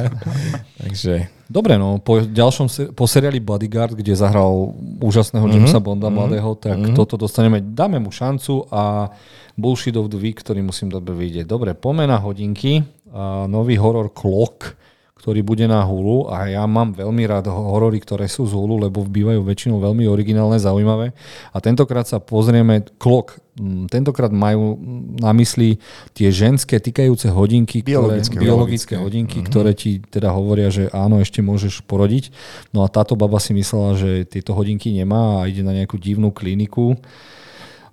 takže... 0.84 1.32
Dobre, 1.48 1.80
no 1.80 2.00
po 2.00 2.20
ďalšom, 2.20 2.96
po 2.96 3.04
seriáli 3.08 3.40
Bodyguard, 3.40 3.96
kde 3.96 4.12
zahral 4.16 4.72
úžasného 5.00 5.44
mm-hmm. 5.44 5.64
Jamesa 5.64 5.80
Bonda 5.80 6.08
mm-hmm. 6.08 6.16
mladého, 6.16 6.50
tak 6.56 6.76
mm-hmm. 6.80 6.96
toto 6.96 7.16
dostaneme, 7.16 7.60
dáme 7.60 7.96
mu 8.00 8.12
šancu 8.12 8.68
a 8.72 9.12
Bullshit 9.56 9.96
of 9.96 10.08
the 10.08 10.16
Week, 10.16 10.36
ktorý 10.36 10.64
musím 10.64 10.88
dobre 10.88 11.12
vidieť. 11.12 11.44
Dobre, 11.44 11.76
pomena 11.76 12.16
hodinky, 12.20 12.84
a 13.12 13.44
nový 13.44 13.76
horor 13.76 14.08
Clock, 14.16 14.80
ktorý 15.22 15.46
bude 15.46 15.70
na 15.70 15.86
Hulu 15.86 16.34
a 16.34 16.50
ja 16.50 16.66
mám 16.66 16.98
veľmi 16.98 17.22
rád 17.30 17.46
horory, 17.46 18.02
ktoré 18.02 18.26
sú 18.26 18.42
z 18.42 18.58
Hulu, 18.58 18.90
lebo 18.90 19.06
bývajú 19.06 19.46
väčšinou 19.46 19.78
veľmi 19.78 20.10
originálne, 20.10 20.58
zaujímavé. 20.58 21.14
A 21.54 21.62
tentokrát 21.62 22.10
sa 22.10 22.18
pozrieme 22.18 22.82
Klok. 22.98 23.38
Mm, 23.54 23.86
tentokrát 23.86 24.34
majú 24.34 24.74
na 25.22 25.30
mysli 25.38 25.78
tie 26.10 26.34
ženské 26.34 26.82
týkajúce 26.82 27.30
hodinky, 27.30 27.86
biologické, 27.86 28.34
ktoré, 28.34 28.50
biologické 28.50 28.94
hodinky, 28.98 29.38
mm-hmm. 29.38 29.52
ktoré 29.54 29.70
ti 29.78 30.02
teda 30.02 30.34
hovoria, 30.34 30.74
že 30.74 30.90
áno, 30.90 31.22
ešte 31.22 31.38
môžeš 31.38 31.86
porodiť. 31.86 32.34
No 32.74 32.82
a 32.82 32.90
táto 32.90 33.14
baba 33.14 33.38
si 33.38 33.54
myslela, 33.54 33.94
že 33.94 34.26
tieto 34.26 34.58
hodinky 34.58 34.90
nemá 34.90 35.38
a 35.38 35.46
ide 35.46 35.62
na 35.62 35.70
nejakú 35.70 36.02
divnú 36.02 36.34
kliniku. 36.34 36.98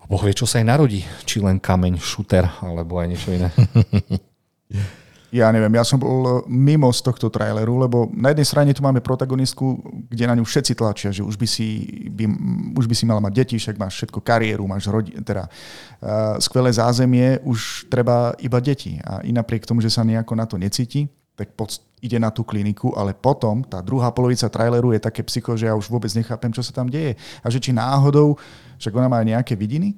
Boh 0.10 0.22
vie, 0.26 0.34
čo 0.34 0.50
sa 0.50 0.58
jej 0.58 0.66
narodí. 0.66 1.06
Či 1.30 1.46
len 1.46 1.62
kameň, 1.62 2.02
šuter, 2.02 2.50
alebo 2.66 2.98
aj 2.98 3.06
niečo 3.14 3.30
iné. 3.30 3.54
Ja 5.30 5.54
neviem, 5.54 5.70
ja 5.78 5.86
som 5.86 6.02
bol 6.02 6.42
mimo 6.50 6.90
z 6.90 7.06
tohto 7.06 7.30
traileru, 7.30 7.78
lebo 7.78 8.10
na 8.10 8.34
jednej 8.34 8.50
strane 8.50 8.74
tu 8.74 8.82
máme 8.82 8.98
protagonistku, 8.98 9.78
kde 10.10 10.26
na 10.26 10.34
ňu 10.34 10.42
všetci 10.42 10.74
tlačia, 10.74 11.14
že 11.14 11.22
už 11.22 11.38
by 11.38 11.46
si, 11.46 11.86
by, 12.10 12.26
už 12.74 12.90
by 12.90 12.96
si 12.98 13.06
mala 13.06 13.22
mať 13.22 13.34
deti, 13.46 13.56
však 13.62 13.78
máš 13.78 14.02
všetko 14.02 14.26
kariéru, 14.26 14.66
máš 14.66 14.90
rodi, 14.90 15.14
teda, 15.22 15.46
uh, 15.46 16.42
skvelé 16.42 16.74
zázemie, 16.74 17.38
už 17.46 17.86
treba 17.94 18.34
iba 18.42 18.58
deti. 18.58 18.98
A 19.06 19.22
i 19.22 19.30
napriek 19.30 19.70
tomu, 19.70 19.86
že 19.86 19.94
sa 19.94 20.02
nejako 20.02 20.34
na 20.34 20.50
to 20.50 20.58
necíti, 20.58 21.06
tak 21.38 21.54
pod, 21.54 21.78
ide 22.02 22.18
na 22.18 22.34
tú 22.34 22.42
kliniku, 22.42 22.98
ale 22.98 23.14
potom 23.14 23.62
tá 23.62 23.86
druhá 23.86 24.10
polovica 24.10 24.50
traileru 24.50 24.98
je 24.98 25.00
také 25.00 25.22
psycho, 25.22 25.54
že 25.54 25.70
ja 25.70 25.78
už 25.78 25.94
vôbec 25.94 26.10
nechápem, 26.18 26.50
čo 26.50 26.66
sa 26.66 26.74
tam 26.74 26.90
deje. 26.90 27.14
A 27.46 27.54
že 27.54 27.62
či 27.62 27.70
náhodou, 27.70 28.34
však 28.82 28.98
ona 28.98 29.06
má 29.06 29.22
aj 29.22 29.30
nejaké 29.38 29.54
vidiny, 29.54 29.94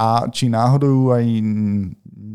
a 0.00 0.24
či 0.32 0.48
náhodou 0.48 1.12
aj 1.12 1.24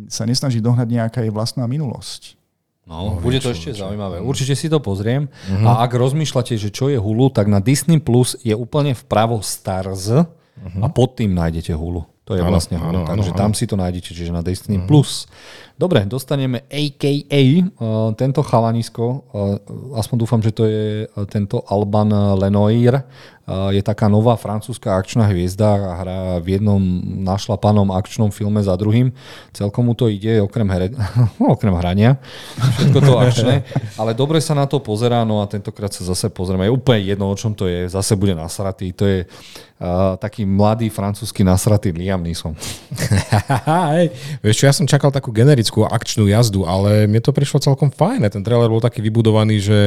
sa 0.05 0.29
nesnaží 0.29 0.61
dohnať 0.61 0.85
nejaká 0.85 1.19
jej 1.25 1.33
vlastná 1.33 1.65
minulosť. 1.65 2.37
No, 2.85 3.17
no 3.17 3.21
bude 3.21 3.41
to 3.41 3.49
ešte 3.49 3.73
zaujímavé. 3.73 4.21
Určite 4.21 4.53
si 4.53 4.69
to 4.69 4.77
pozriem. 4.77 5.25
Uh-huh. 5.25 5.65
A 5.65 5.81
ak 5.81 5.97
rozmýšľate, 5.97 6.53
že 6.53 6.69
čo 6.69 6.93
je 6.93 7.01
Hulu, 7.01 7.33
tak 7.33 7.49
na 7.49 7.57
Disney 7.57 7.97
Plus 7.97 8.37
je 8.45 8.53
úplne 8.53 8.93
vpravo 8.93 9.41
Stars 9.41 10.13
uh-huh. 10.13 10.81
a 10.85 10.87
pod 10.93 11.17
tým 11.17 11.33
nájdete 11.33 11.73
Hulu. 11.73 12.05
To 12.25 12.33
je 12.37 12.41
ano, 12.41 12.53
vlastne 12.53 12.77
Hulu. 12.77 13.09
Takže 13.09 13.33
ano, 13.33 13.41
tam 13.41 13.51
ano. 13.53 13.57
si 13.57 13.65
to 13.65 13.77
nájdete, 13.77 14.09
čiže 14.13 14.29
na 14.29 14.45
Disney 14.45 14.77
uh-huh. 14.77 14.89
Plus. 14.89 15.25
Dobre, 15.73 16.05
dostaneme 16.05 16.69
AKA, 16.69 17.41
uh, 17.81 18.13
tento 18.13 18.45
chalanisko, 18.45 19.05
uh, 19.33 19.97
aspoň 19.97 20.15
dúfam, 20.21 20.41
že 20.45 20.53
to 20.53 20.63
je 20.69 21.09
uh, 21.09 21.25
tento 21.25 21.65
Alban 21.65 22.37
Lenoir, 22.37 23.01
je 23.45 23.81
taká 23.85 24.09
nová 24.09 24.33
francúzska 24.33 24.97
akčná 24.97 25.29
hviezda 25.29 25.77
a 25.77 25.93
hrá 26.01 26.19
v 26.41 26.57
jednom 26.57 26.81
našlapanom 27.21 27.93
akčnom 27.93 28.33
filme 28.33 28.57
za 28.65 28.73
druhým. 28.73 29.13
Celkom 29.53 29.85
mu 29.85 29.93
to 29.93 30.09
ide, 30.09 30.41
okrem, 30.41 30.65
here, 30.73 30.89
okrem 31.53 31.77
hrania, 31.77 32.17
všetko 32.57 32.99
to 33.05 33.13
akčné, 33.21 33.55
ale 34.01 34.17
dobre 34.17 34.41
sa 34.41 34.57
na 34.57 34.65
to 34.65 34.81
pozerá, 34.81 35.21
no 35.21 35.45
a 35.45 35.45
tentokrát 35.45 35.93
sa 35.93 36.01
zase 36.01 36.33
pozrieme, 36.33 36.65
je 36.65 36.73
úplne 36.73 37.05
jedno, 37.05 37.29
o 37.29 37.37
čom 37.37 37.53
to 37.53 37.69
je, 37.69 37.85
zase 37.85 38.17
bude 38.17 38.33
nasratý, 38.33 38.89
to 38.97 39.05
je 39.05 39.29
uh, 39.29 40.17
taký 40.17 40.41
mladý 40.41 40.89
francúzsky 40.89 41.45
nasratý 41.45 41.93
Liam 41.93 42.25
Neeson. 42.25 42.57
Vieš 44.43 44.55
čo, 44.57 44.65
ja 44.65 44.73
som 44.73 44.89
čakal 44.89 45.13
takú 45.13 45.29
generickú 45.29 45.85
akčnú 45.85 46.25
jazdu, 46.25 46.65
ale 46.65 47.05
mne 47.05 47.21
to 47.21 47.29
prišlo 47.29 47.61
celkom 47.61 47.93
fajn. 47.93 48.25
Ten 48.33 48.41
trailer 48.41 48.73
bol 48.73 48.81
taký 48.81 49.05
vybudovaný, 49.05 49.61
že 49.61 49.79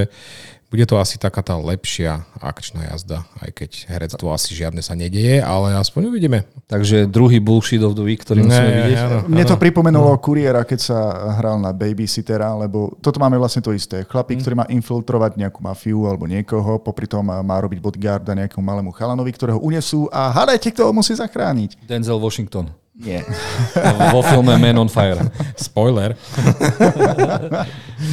bude 0.69 0.85
to 0.85 1.01
asi 1.01 1.17
taká 1.17 1.41
tá 1.41 1.57
lepšia 1.57 2.29
akčná 2.37 2.93
jazda, 2.93 3.25
aj 3.41 3.51
keď 3.57 3.71
herectvo 3.89 4.29
asi 4.37 4.53
žiadne 4.53 4.85
sa 4.85 4.93
nedieje, 4.93 5.41
ale 5.41 5.73
aspoň 5.81 6.13
uvidíme. 6.13 6.45
Takže 6.69 7.09
druhý 7.09 7.41
bullshit 7.41 7.81
of 7.81 7.97
the 7.97 8.05
week, 8.05 8.21
ktorý 8.21 8.45
musíme 8.45 8.73
vidieť. 8.85 8.99
Áno, 9.01 9.19
Mne 9.33 9.45
to 9.49 9.57
pripomenulo 9.57 10.13
no. 10.13 10.21
kuriéra, 10.21 10.69
keď 10.69 10.81
sa 10.93 10.99
hral 11.41 11.57
na 11.57 11.73
babysittera, 11.73 12.53
lebo 12.53 12.93
toto 13.01 13.17
máme 13.17 13.41
vlastne 13.41 13.65
to 13.65 13.73
isté. 13.73 14.05
Chlapík, 14.05 14.39
mm. 14.39 14.43
ktorý 14.45 14.55
má 14.61 14.67
infiltrovať 14.69 15.41
nejakú 15.41 15.65
mafiu 15.65 16.05
alebo 16.05 16.29
niekoho, 16.29 16.77
popri 16.85 17.09
tom 17.09 17.25
má 17.25 17.57
robiť 17.65 17.81
bodyguarda 17.81 18.37
nejakému 18.37 18.61
malému 18.61 18.93
chalanovi, 18.93 19.33
ktorého 19.33 19.57
unesú 19.65 20.05
a 20.13 20.29
hádajte, 20.29 20.77
kto 20.77 20.89
ho 20.89 20.93
musí 20.93 21.17
zachrániť. 21.17 21.81
Denzel 21.89 22.21
Washington. 22.21 22.69
Nie. 22.99 23.23
vo 24.15 24.21
filme 24.27 24.59
Man 24.59 24.79
on 24.83 24.91
Fire. 24.91 25.23
Spoiler. 25.55 26.19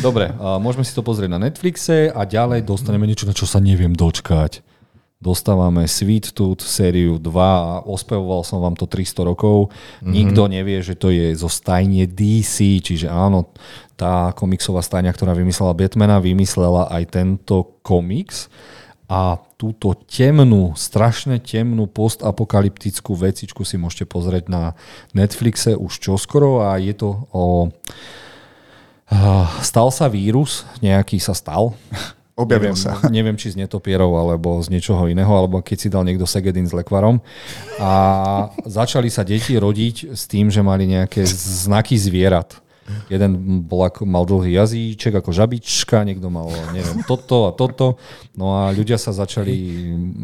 Dobre, 0.06 0.30
môžeme 0.62 0.86
si 0.86 0.94
to 0.94 1.02
pozrieť 1.02 1.34
na 1.34 1.42
Netflixe 1.42 2.14
a 2.14 2.22
ďalej 2.22 2.62
dostaneme 2.62 3.10
niečo, 3.10 3.26
na 3.26 3.34
čo 3.34 3.50
sa 3.50 3.58
neviem 3.58 3.98
dočkať. 3.98 4.62
Dostávame 5.18 5.90
Sweet 5.90 6.38
Tooth 6.38 6.62
sériu 6.62 7.18
2 7.18 7.34
a 7.34 7.82
ospevoval 7.82 8.46
som 8.46 8.62
vám 8.62 8.78
to 8.78 8.86
300 8.86 9.26
rokov. 9.26 9.74
Mm-hmm. 9.74 10.12
Nikto 10.14 10.42
nevie, 10.46 10.78
že 10.86 10.94
to 10.94 11.10
je 11.10 11.34
zo 11.34 11.50
stajne 11.50 12.06
DC, 12.06 12.84
čiže 12.86 13.10
áno, 13.10 13.50
tá 13.98 14.38
komiksová 14.38 14.86
stajňa, 14.86 15.16
ktorá 15.18 15.34
vymyslela 15.34 15.74
Batmana, 15.74 16.22
vymyslela 16.22 16.94
aj 16.94 17.04
tento 17.10 17.82
komiks 17.82 18.54
a 19.10 19.42
túto 19.66 19.98
temnú, 20.06 20.78
strašne 20.78 21.42
temnú 21.42 21.90
postapokalyptickú 21.90 23.18
vecičku 23.18 23.66
si 23.66 23.82
môžete 23.82 24.06
pozrieť 24.06 24.46
na 24.46 24.78
Netflixe 25.18 25.74
už 25.74 25.98
čoskoro 25.98 26.62
a 26.70 26.78
je 26.78 26.94
to 26.94 27.26
o... 27.34 27.74
Stal 29.66 29.90
sa 29.90 30.06
vírus, 30.06 30.66
nejaký 30.86 31.18
sa 31.18 31.34
stal, 31.34 31.74
Objavil 32.36 32.76
neviem, 32.76 32.76
sa. 32.76 33.00
Neviem, 33.16 33.40
či 33.40 33.56
z 33.56 33.64
netopierov 33.64 34.12
alebo 34.12 34.60
z 34.60 34.68
niečoho 34.68 35.08
iného, 35.08 35.32
alebo 35.32 35.64
keď 35.64 35.78
si 35.80 35.88
dal 35.88 36.04
niekto 36.04 36.28
segedin 36.28 36.68
s 36.68 36.76
lekvarom. 36.76 37.24
A 37.80 37.92
začali 38.68 39.08
sa 39.08 39.24
deti 39.24 39.56
rodiť 39.56 40.12
s 40.12 40.28
tým, 40.28 40.52
že 40.52 40.60
mali 40.60 40.84
nejaké 40.84 41.24
znaky 41.24 41.96
zvierat. 41.96 42.60
Jeden 43.10 43.66
bol 43.66 43.86
ako, 43.90 44.06
mal 44.06 44.30
dlhý 44.30 44.62
jazyček 44.62 45.18
ako 45.18 45.34
žabička, 45.34 46.06
niekto 46.06 46.30
mal, 46.30 46.54
neviem, 46.70 47.02
toto 47.10 47.50
a 47.50 47.52
toto. 47.54 47.98
No 48.38 48.62
a 48.62 48.70
ľudia 48.70 49.02
sa 49.02 49.10
začali 49.10 49.58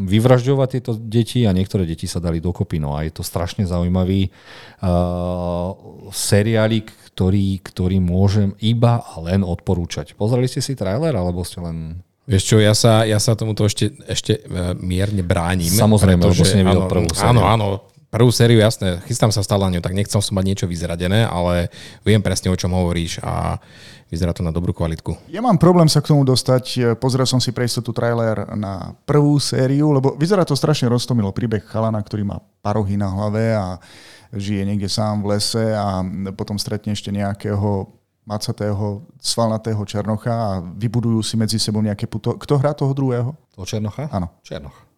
vyvražďovať 0.05 0.67
tieto 0.69 0.91
deti 0.93 1.41
a 1.49 1.53
niektoré 1.57 1.89
deti 1.89 2.05
sa 2.05 2.21
dali 2.21 2.37
dokopy. 2.37 2.77
No 2.77 2.93
a 2.93 3.01
je 3.01 3.17
to 3.17 3.25
strašne 3.25 3.65
zaujímavý 3.65 4.29
uh, 4.29 5.73
seriálik, 6.13 6.93
ktorý, 7.11 7.65
ktorý 7.65 7.97
môžem 7.97 8.53
iba 8.61 9.01
a 9.01 9.13
len 9.25 9.41
odporúčať. 9.41 10.13
Pozreli 10.13 10.45
ste 10.45 10.61
si 10.61 10.77
trailer, 10.77 11.17
alebo 11.17 11.41
ste 11.41 11.65
len... 11.65 12.05
Vieš 12.29 12.43
čo, 12.45 12.57
ja 12.61 12.77
sa, 12.77 13.03
ja 13.09 13.17
sa 13.17 13.33
tomuto 13.33 13.65
ešte, 13.65 13.91
ešte 14.05 14.39
e, 14.39 14.77
mierne 14.77 15.25
bránim. 15.25 15.67
Samozrejme, 15.67 16.21
lebo 16.21 16.45
si 16.45 16.61
nevidel 16.61 16.85
áno, 16.85 16.91
prvú 16.93 17.09
sériu. 17.11 17.33
Áno, 17.33 17.41
áno, 17.43 17.67
prvú 18.11 18.29
sériu, 18.29 18.59
jasné, 18.59 18.99
chystám 19.07 19.31
sa 19.31 19.39
stále 19.39 19.63
na 19.63 19.79
ňu, 19.79 19.81
tak 19.81 19.95
nechcel 19.95 20.19
som 20.19 20.35
mať 20.35 20.45
niečo 20.45 20.65
vyzradené, 20.67 21.23
ale 21.23 21.71
viem 22.03 22.19
presne, 22.19 22.51
o 22.51 22.59
čom 22.59 22.75
hovoríš 22.75 23.23
a 23.23 23.55
vyzerá 24.11 24.35
to 24.35 24.43
na 24.43 24.51
dobrú 24.51 24.75
kvalitku. 24.75 25.15
Ja 25.31 25.39
mám 25.39 25.55
problém 25.55 25.87
sa 25.87 26.03
k 26.03 26.11
tomu 26.11 26.27
dostať. 26.27 26.99
Pozrel 26.99 27.23
som 27.23 27.39
si 27.39 27.55
pre 27.55 27.63
istotu 27.63 27.95
trailer 27.95 28.43
na 28.59 28.91
prvú 29.07 29.39
sériu, 29.39 29.95
lebo 29.95 30.19
vyzerá 30.19 30.43
to 30.43 30.51
strašne 30.51 30.91
roztomilo. 30.91 31.31
Príbeh 31.31 31.63
chalana, 31.63 32.03
ktorý 32.03 32.27
má 32.27 32.43
parohy 32.59 32.99
na 32.99 33.07
hlave 33.07 33.55
a 33.55 33.79
žije 34.35 34.67
niekde 34.67 34.91
sám 34.91 35.23
v 35.23 35.39
lese 35.39 35.71
a 35.71 36.03
potom 36.35 36.59
stretne 36.59 36.91
ešte 36.91 37.07
nejakého 37.15 37.87
macatého, 38.27 39.07
svalnatého 39.23 39.79
Černocha 39.87 40.35
a 40.35 40.51
vybudujú 40.59 41.23
si 41.23 41.39
medzi 41.39 41.55
sebou 41.55 41.79
nejaké 41.79 42.05
puto. 42.11 42.35
Kto 42.35 42.59
hrá 42.59 42.75
toho 42.75 42.91
druhého? 42.91 43.31
To 43.55 43.63
Černocha? 43.63 44.11
Áno. 44.11 44.27
Černoch. 44.43 44.90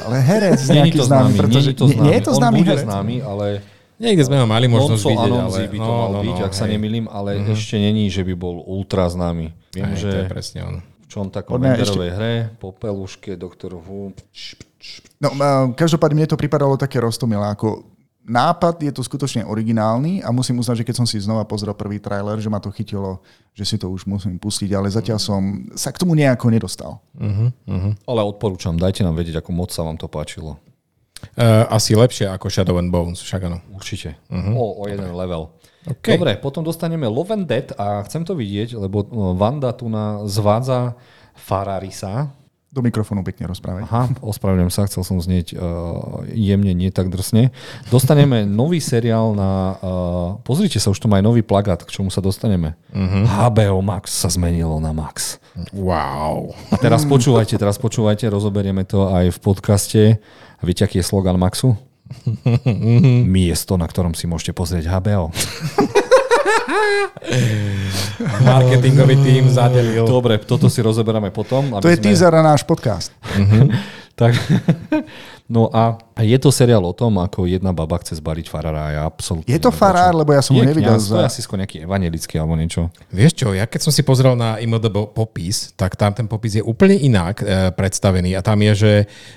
Ale 0.00 0.16
herec 0.18 0.58
Nie 0.64 0.74
nejaký 0.80 0.90
je 0.90 1.00
to 1.00 1.06
známy, 1.06 1.24
známy, 1.26 1.38
pretože 1.38 1.70
nie 1.70 1.76
to 1.76 1.86
známy. 1.86 2.02
nie 2.02 2.14
je 2.14 2.22
to 2.22 2.30
On 2.30 2.38
známy 2.38 2.58
bude 2.58 2.70
herec. 2.70 2.86
známy, 2.86 3.16
ale 3.20 3.46
Niekde 3.94 4.22
sme 4.26 4.36
ho 4.36 4.46
mali 4.46 4.66
možnosť 4.66 5.04
vidieť, 5.06 5.32
ale... 5.38 5.58
By 5.70 5.78
to 5.78 5.92
mal 5.94 6.12
byť, 6.18 6.38
ak 6.42 6.52
sa 6.52 6.66
hej. 6.66 6.72
nemýlim, 6.74 7.06
ale 7.06 7.30
ešte 7.46 7.78
není, 7.78 8.10
že 8.10 8.26
by 8.26 8.34
bol 8.34 8.58
ultra 8.60 9.06
známy. 9.06 9.54
Viem, 9.70 9.86
Hej, 9.94 9.98
že 10.02 10.10
to 10.10 10.18
je 10.18 10.26
presne 10.26 10.60
on. 10.66 10.74
v 10.82 11.06
čom 11.06 11.30
takom 11.30 11.62
Poďme 11.62 11.78
Menderovej 11.78 12.10
hre, 12.10 12.32
Popeluške, 12.58 13.38
Doktor 13.38 13.78
Who. 13.78 14.10
No, 15.22 15.28
každopádne 15.72 16.18
mne 16.18 16.28
to 16.28 16.34
pripadalo 16.34 16.74
také 16.74 16.98
roztomilé, 16.98 17.54
ako 17.54 17.86
nápad 18.24 18.80
je 18.80 18.92
to 18.92 19.04
skutočne 19.04 19.44
originálny 19.44 20.24
a 20.24 20.32
musím 20.32 20.58
uznať, 20.58 20.82
že 20.82 20.86
keď 20.88 20.96
som 20.96 21.06
si 21.06 21.20
znova 21.20 21.44
pozrel 21.44 21.76
prvý 21.76 22.00
trailer, 22.00 22.40
že 22.40 22.48
ma 22.48 22.58
to 22.58 22.72
chytilo, 22.72 23.20
že 23.52 23.64
si 23.68 23.76
to 23.76 23.92
už 23.92 24.08
musím 24.08 24.40
pustiť, 24.40 24.72
ale 24.72 24.88
zatiaľ 24.88 25.20
som 25.20 25.68
sa 25.76 25.92
k 25.92 26.00
tomu 26.00 26.16
nejako 26.16 26.48
nedostal. 26.48 27.04
Uh-huh, 27.14 27.52
uh-huh. 27.68 27.92
Ale 28.08 28.20
odporúčam, 28.24 28.74
dajte 28.74 29.04
nám 29.04 29.20
vedieť, 29.20 29.44
ako 29.44 29.50
moc 29.52 29.70
sa 29.70 29.84
vám 29.84 30.00
to 30.00 30.08
páčilo. 30.08 30.56
Uh, 31.36 31.64
asi 31.72 31.96
lepšie 31.96 32.28
ako 32.28 32.52
Shadow 32.52 32.76
and 32.76 32.92
Bones, 32.92 33.20
však 33.20 33.48
áno. 33.48 33.60
Určite. 33.72 34.16
Uh-huh. 34.28 34.56
O, 34.56 34.64
o 34.80 34.84
jeden 34.88 35.12
level. 35.12 35.52
Okay. 35.84 36.16
Dobre, 36.16 36.40
potom 36.40 36.64
dostaneme 36.64 37.04
Love 37.04 37.36
and 37.36 37.44
Dead 37.44 37.68
a 37.76 38.00
chcem 38.08 38.24
to 38.24 38.32
vidieť, 38.32 38.72
lebo 38.76 39.04
Vanda 39.36 39.68
tu 39.76 39.92
na 39.92 40.24
zvádza 40.24 40.96
Fararisa. 41.36 42.32
Do 42.74 42.82
mikrofónu 42.82 43.22
pekne 43.22 43.46
rozprávať. 43.46 43.86
Aha, 43.86 44.10
ospravedlňujem 44.18 44.72
sa, 44.74 44.90
chcel 44.90 45.06
som 45.06 45.22
znieť 45.22 45.54
uh, 45.54 46.26
jemne, 46.34 46.74
nie 46.74 46.90
tak 46.90 47.06
drsne. 47.06 47.54
Dostaneme 47.86 48.42
nový 48.60 48.82
seriál 48.82 49.30
na... 49.38 49.78
Uh, 49.78 50.42
pozrite 50.42 50.82
sa, 50.82 50.90
už 50.90 50.98
tu 50.98 51.06
má 51.06 51.22
aj 51.22 51.24
nový 51.30 51.46
plagát, 51.46 51.78
k 51.86 51.94
čomu 51.94 52.10
sa 52.10 52.18
dostaneme. 52.18 52.74
Uh-huh. 52.90 53.22
HBO 53.30 53.78
Max 53.78 54.10
sa 54.10 54.26
zmenilo 54.26 54.82
na 54.82 54.90
Max. 54.90 55.38
Wow. 55.70 56.50
A 56.74 56.76
teraz 56.82 57.06
počúvajte, 57.06 57.54
teraz 57.54 57.78
počúvajte, 57.78 58.26
rozoberieme 58.26 58.82
to 58.82 59.06
aj 59.06 59.30
v 59.30 59.38
podcaste. 59.38 60.02
Viete, 60.58 60.82
aký 60.82 60.98
je 60.98 61.06
slogan 61.06 61.38
Maxu? 61.38 61.78
Miesto, 63.38 63.78
na 63.78 63.86
ktorom 63.86 64.18
si 64.18 64.26
môžete 64.26 64.50
pozrieť 64.50 64.90
HBO. 64.90 65.30
Marketingový 68.44 69.16
tým 69.22 69.50
zadelil. 69.50 70.06
Dobre, 70.06 70.38
toto 70.42 70.70
si 70.70 70.82
rozoberáme 70.82 71.30
potom. 71.30 71.80
To 71.80 71.88
je 71.88 71.96
teaser 71.96 72.32
na 72.32 72.42
náš 72.54 72.62
podcast. 72.64 73.12
Tak, 74.14 74.30
no 75.44 75.68
a 75.68 76.00
je 76.18 76.38
to 76.38 76.48
seriál 76.48 76.80
o 76.80 76.92
tom, 76.92 77.18
ako 77.18 77.44
jedna 77.44 77.70
baba 77.70 78.00
chce 78.00 78.16
zbaliť 78.18 78.46
farára. 78.48 78.94
Ja 78.94 79.02
absolútne 79.04 79.50
Je 79.50 79.58
to 79.58 79.68
neviem, 79.68 79.80
farár, 79.80 80.10
prečo. 80.10 80.20
lebo 80.24 80.30
ja 80.32 80.42
som 80.42 80.52
ho 80.54 80.62
Je 80.62 80.68
nevidel. 80.70 80.90
kňaz, 80.94 81.02
to 81.04 81.14
je 81.14 81.24
Za... 81.24 81.30
asi 81.30 81.40
skôr 81.42 81.58
nejaký 81.58 81.78
evangelický 81.84 82.34
alebo 82.38 82.54
niečo. 82.54 82.88
Vieš 83.10 83.32
čo, 83.34 83.48
ja 83.52 83.66
keď 83.66 83.80
som 83.82 83.92
si 83.92 84.00
pozrel 84.00 84.32
na 84.34 84.56
IMDb 84.56 84.94
popis, 85.10 85.74
tak 85.74 85.94
tam 85.94 86.14
ten 86.14 86.24
popis 86.24 86.56
je 86.56 86.64
úplne 86.64 86.96
inak 86.96 87.40
e, 87.40 87.68
predstavený 87.72 88.34
a 88.34 88.40
tam 88.40 88.56
je, 88.62 88.72
že 88.74 88.92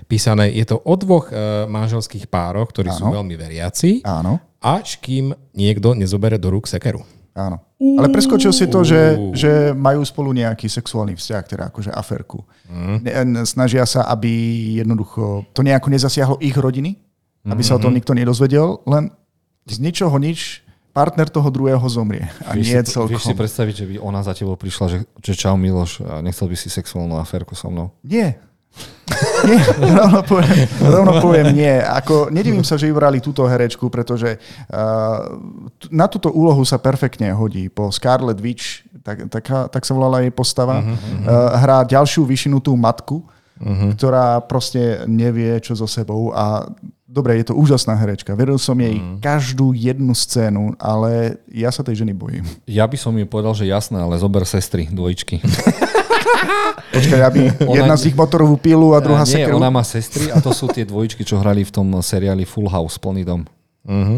písané, 0.05 0.47
je 0.53 0.63
to 0.63 0.79
o 0.79 0.93
dvoch 0.95 1.27
e, 1.27 1.65
manželských 1.67 2.29
pároch, 2.29 2.69
ktorí 2.71 2.87
sú 2.93 3.09
Áno. 3.09 3.19
veľmi 3.19 3.35
veriaci, 3.35 4.05
Áno, 4.05 4.39
až 4.57 5.01
kým 5.01 5.35
niekto 5.53 5.91
nezobere 5.91 6.37
do 6.37 6.49
rúk 6.49 6.65
sekeru. 6.65 7.03
Áno. 7.37 7.61
Ale 7.77 8.09
preskočil 8.09 8.49
si 8.49 8.65
to, 8.65 8.81
že, 8.81 9.13
že 9.37 9.51
majú 9.77 10.01
spolu 10.01 10.33
nejaký 10.33 10.65
sexuálny 10.65 11.13
vzťah, 11.13 11.43
teda 11.45 11.63
akože 11.69 11.93
aferku. 11.93 12.41
Mm. 12.65 13.45
Snažia 13.45 13.85
sa, 13.85 14.09
aby 14.09 14.27
jednoducho 14.81 15.45
to 15.53 15.61
nejako 15.61 15.93
nezasiahlo 15.93 16.41
ich 16.41 16.57
rodiny, 16.57 16.97
aby 17.45 17.61
sa 17.61 17.77
o 17.77 17.81
tom 17.81 17.93
nikto 17.93 18.17
nedozvedel, 18.17 18.81
len 18.89 19.13
z 19.69 19.77
ničoho 19.77 20.17
nič 20.17 20.65
partner 20.97 21.29
toho 21.29 21.53
druhého 21.53 21.85
zomrie. 21.85 22.25
A 22.49 22.57
Vieš 22.57 22.65
nie 22.65 22.81
si, 22.81 22.89
celkom. 22.97 23.13
vieš 23.13 23.29
si 23.29 23.37
predstaviť, 23.37 23.73
že 23.77 23.85
by 23.85 23.95
ona 24.01 24.25
za 24.25 24.33
tebou 24.33 24.57
prišla, 24.57 24.85
že, 24.89 24.97
že 25.21 25.33
čau 25.37 25.53
Miloš, 25.53 26.01
nechcel 26.25 26.49
by 26.49 26.57
si 26.57 26.73
sexuálnu 26.73 27.21
aférku 27.21 27.53
so 27.53 27.69
mnou? 27.69 27.93
Nie. 28.01 28.41
Nie, 29.47 29.63
rovno 29.79 30.19
poviem, 30.27 30.67
rovno 30.83 31.11
poviem 31.23 31.55
nie. 31.55 31.79
Ako, 31.79 32.27
nedivím 32.27 32.61
sa, 32.67 32.75
že 32.75 32.91
vybrali 32.91 33.23
túto 33.23 33.47
herečku, 33.47 33.87
pretože 33.87 34.35
uh, 34.35 35.39
na 35.87 36.05
túto 36.11 36.27
úlohu 36.29 36.61
sa 36.67 36.75
perfektne 36.75 37.31
hodí. 37.31 37.71
Po 37.71 37.87
Scarlet 37.87 38.37
Witch, 38.43 38.83
tak, 39.01 39.31
tak, 39.31 39.47
tak 39.71 39.83
sa 39.87 39.95
volala 39.95 40.19
jej 40.19 40.33
postava, 40.35 40.83
uh-huh, 40.83 40.91
uh-huh. 40.91 41.23
Uh, 41.23 41.49
hrá 41.63 41.87
ďalšiu 41.87 42.27
vyšinutú 42.27 42.75
matku, 42.75 43.23
uh-huh. 43.23 43.95
ktorá 43.95 44.43
proste 44.43 45.07
nevie, 45.07 45.55
čo 45.63 45.71
so 45.71 45.87
sebou 45.87 46.35
a 46.35 46.67
Dobre, 47.17 47.33
je 47.41 47.49
to 47.49 47.57
úžasná 47.57 47.97
herečka. 47.97 48.37
Veril 48.37 48.61
som 48.61 48.77
jej 48.77 49.01
mm. 49.01 49.17
každú 49.25 49.73
jednu 49.73 50.13
scénu, 50.13 50.77
ale 50.77 51.41
ja 51.49 51.73
sa 51.73 51.81
tej 51.81 52.05
ženy 52.05 52.13
bojím. 52.13 52.45
Ja 52.69 52.85
by 52.85 52.93
som 52.93 53.09
jej 53.17 53.25
povedal, 53.25 53.57
že 53.57 53.65
jasné, 53.65 53.97
ale 53.97 54.21
zober 54.21 54.45
sestry, 54.45 54.85
dvojičky. 54.85 55.41
Počkaj, 56.93 57.21
aby 57.25 57.41
Ona- 57.65 57.73
jedna 57.73 57.95
z 57.97 58.05
nich 58.05 58.15
motorovú 58.17 58.53
pilu 58.61 58.93
a 58.93 59.01
druhá 59.01 59.25
Nie, 59.25 59.49
sekeru. 59.49 59.57
ona 59.57 59.73
má 59.73 59.81
sestry 59.81 60.29
a 60.29 60.37
to 60.37 60.53
sú 60.53 60.69
tie 60.69 60.85
dvojičky, 60.85 61.25
čo 61.25 61.41
hrali 61.41 61.65
v 61.65 61.73
tom 61.73 61.89
seriáli 62.05 62.45
Full 62.45 62.69
House, 62.69 63.01
plný 63.01 63.25
dom. 63.25 63.41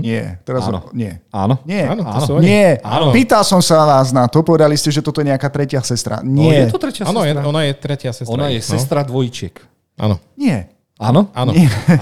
Nie, 0.01 0.41
teraz 0.41 0.65
Áno. 0.65 0.89
nie. 0.97 1.13
Áno? 1.29 1.61
Nie, 1.61 1.85
Áno, 1.85 2.01
to 2.01 2.17
Áno. 2.17 2.25
sú 2.25 2.31
oni. 2.41 2.45
Nie, 2.49 2.69
Áno. 2.81 3.13
pýtal 3.13 3.45
som 3.45 3.61
sa 3.61 3.85
vás 3.85 4.09
na 4.09 4.25
to, 4.25 4.41
povedali 4.41 4.73
ste, 4.73 4.89
že 4.89 5.05
toto 5.05 5.21
je 5.21 5.29
nejaká 5.29 5.45
tretia 5.53 5.77
sestra. 5.85 6.25
No, 6.25 6.49
Nie, 6.49 6.65
je 6.65 6.73
to 6.73 6.81
tretia 6.81 7.05
Áno, 7.05 7.21
je, 7.21 7.37
sestra. 7.37 7.45
ona 7.45 7.61
je 7.61 7.73
tretia 7.77 8.11
sestra. 8.11 8.33
Ona 8.33 8.49
je 8.49 8.59
no. 8.59 8.65
sestra 8.65 8.99
dvojčiek. 9.05 9.55
Áno, 10.01 10.17
nie. 10.33 10.65
Áno? 10.99 11.31
áno. 11.31 11.51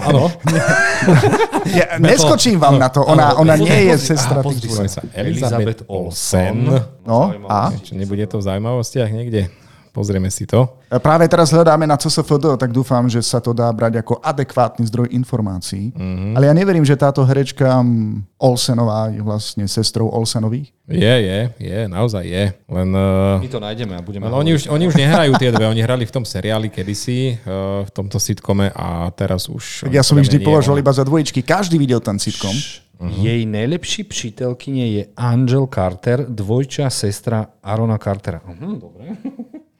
Áno. 0.02 0.22
Ja, 1.68 2.00
neskočím 2.00 2.56
vám 2.56 2.80
na 2.80 2.88
to, 2.88 3.04
ona, 3.04 3.36
ona 3.36 3.52
nie 3.60 3.92
je 3.92 4.16
sestra. 4.16 4.40
Elizabeth 5.12 5.84
Olsen. 5.84 6.64
No, 7.04 7.28
a? 7.44 7.68
Nebude 7.92 8.24
to 8.24 8.40
v 8.40 8.44
zaujímavostiach 8.48 9.12
niekde? 9.12 9.52
Pozrieme 9.98 10.30
si 10.30 10.46
to. 10.46 10.78
Práve 11.02 11.26
teraz 11.26 11.50
hľadáme 11.50 11.82
na 11.82 11.98
CSFD, 11.98 12.54
tak 12.54 12.70
dúfam, 12.70 13.10
že 13.10 13.18
sa 13.18 13.42
to 13.42 13.50
dá 13.50 13.66
brať 13.74 13.98
ako 13.98 14.22
adekvátny 14.22 14.86
zdroj 14.86 15.10
informácií. 15.10 15.90
Ale 16.38 16.46
ja 16.46 16.54
neverím, 16.54 16.86
že 16.86 16.94
táto 16.94 17.26
herečka 17.26 17.82
Olsenová 18.38 19.10
je 19.10 19.18
vlastne 19.18 19.66
sestrou 19.66 20.06
Olsenových. 20.06 20.70
Je, 20.86 21.02
je, 21.02 21.40
je, 21.58 21.80
naozaj 21.90 22.22
je. 22.22 22.44
Len, 22.70 22.88
uh, 22.94 23.42
My 23.42 23.50
to 23.50 23.60
nájdeme 23.60 23.98
a 23.98 24.00
budeme... 24.00 24.24
len 24.30 24.32
oni, 24.38 24.54
už, 24.54 24.70
oni 24.70 24.88
už 24.88 24.96
nehrajú 24.96 25.36
tie 25.36 25.50
dve, 25.52 25.68
oni 25.68 25.82
hrali 25.82 26.06
v 26.06 26.14
tom 26.14 26.24
seriáli 26.24 26.70
kedysi, 26.70 27.42
uh, 27.42 27.82
v 27.84 27.90
tomto 27.90 28.16
sitcome 28.22 28.70
a 28.70 29.10
teraz 29.12 29.50
už... 29.50 29.84
Tak 29.84 29.92
ja 29.92 30.06
som 30.06 30.16
ich 30.22 30.30
vždy 30.30 30.40
považoval 30.46 30.78
iba 30.80 30.94
za 30.94 31.02
dvojičky. 31.02 31.42
Každý 31.42 31.76
videl 31.76 32.00
ten 32.00 32.16
sitcom. 32.16 32.54
Uh-huh. 32.98 33.14
Jej 33.22 33.46
najlepší 33.46 34.04
přítelkyne 34.04 34.86
je 34.86 35.02
Angel 35.16 35.68
Carter, 35.70 36.26
dvojča 36.28 36.90
sestra 36.90 37.46
Arona 37.62 37.98
Cartera. 37.98 38.42
Uh-huh, 38.42 38.80
dobre. 38.80 39.14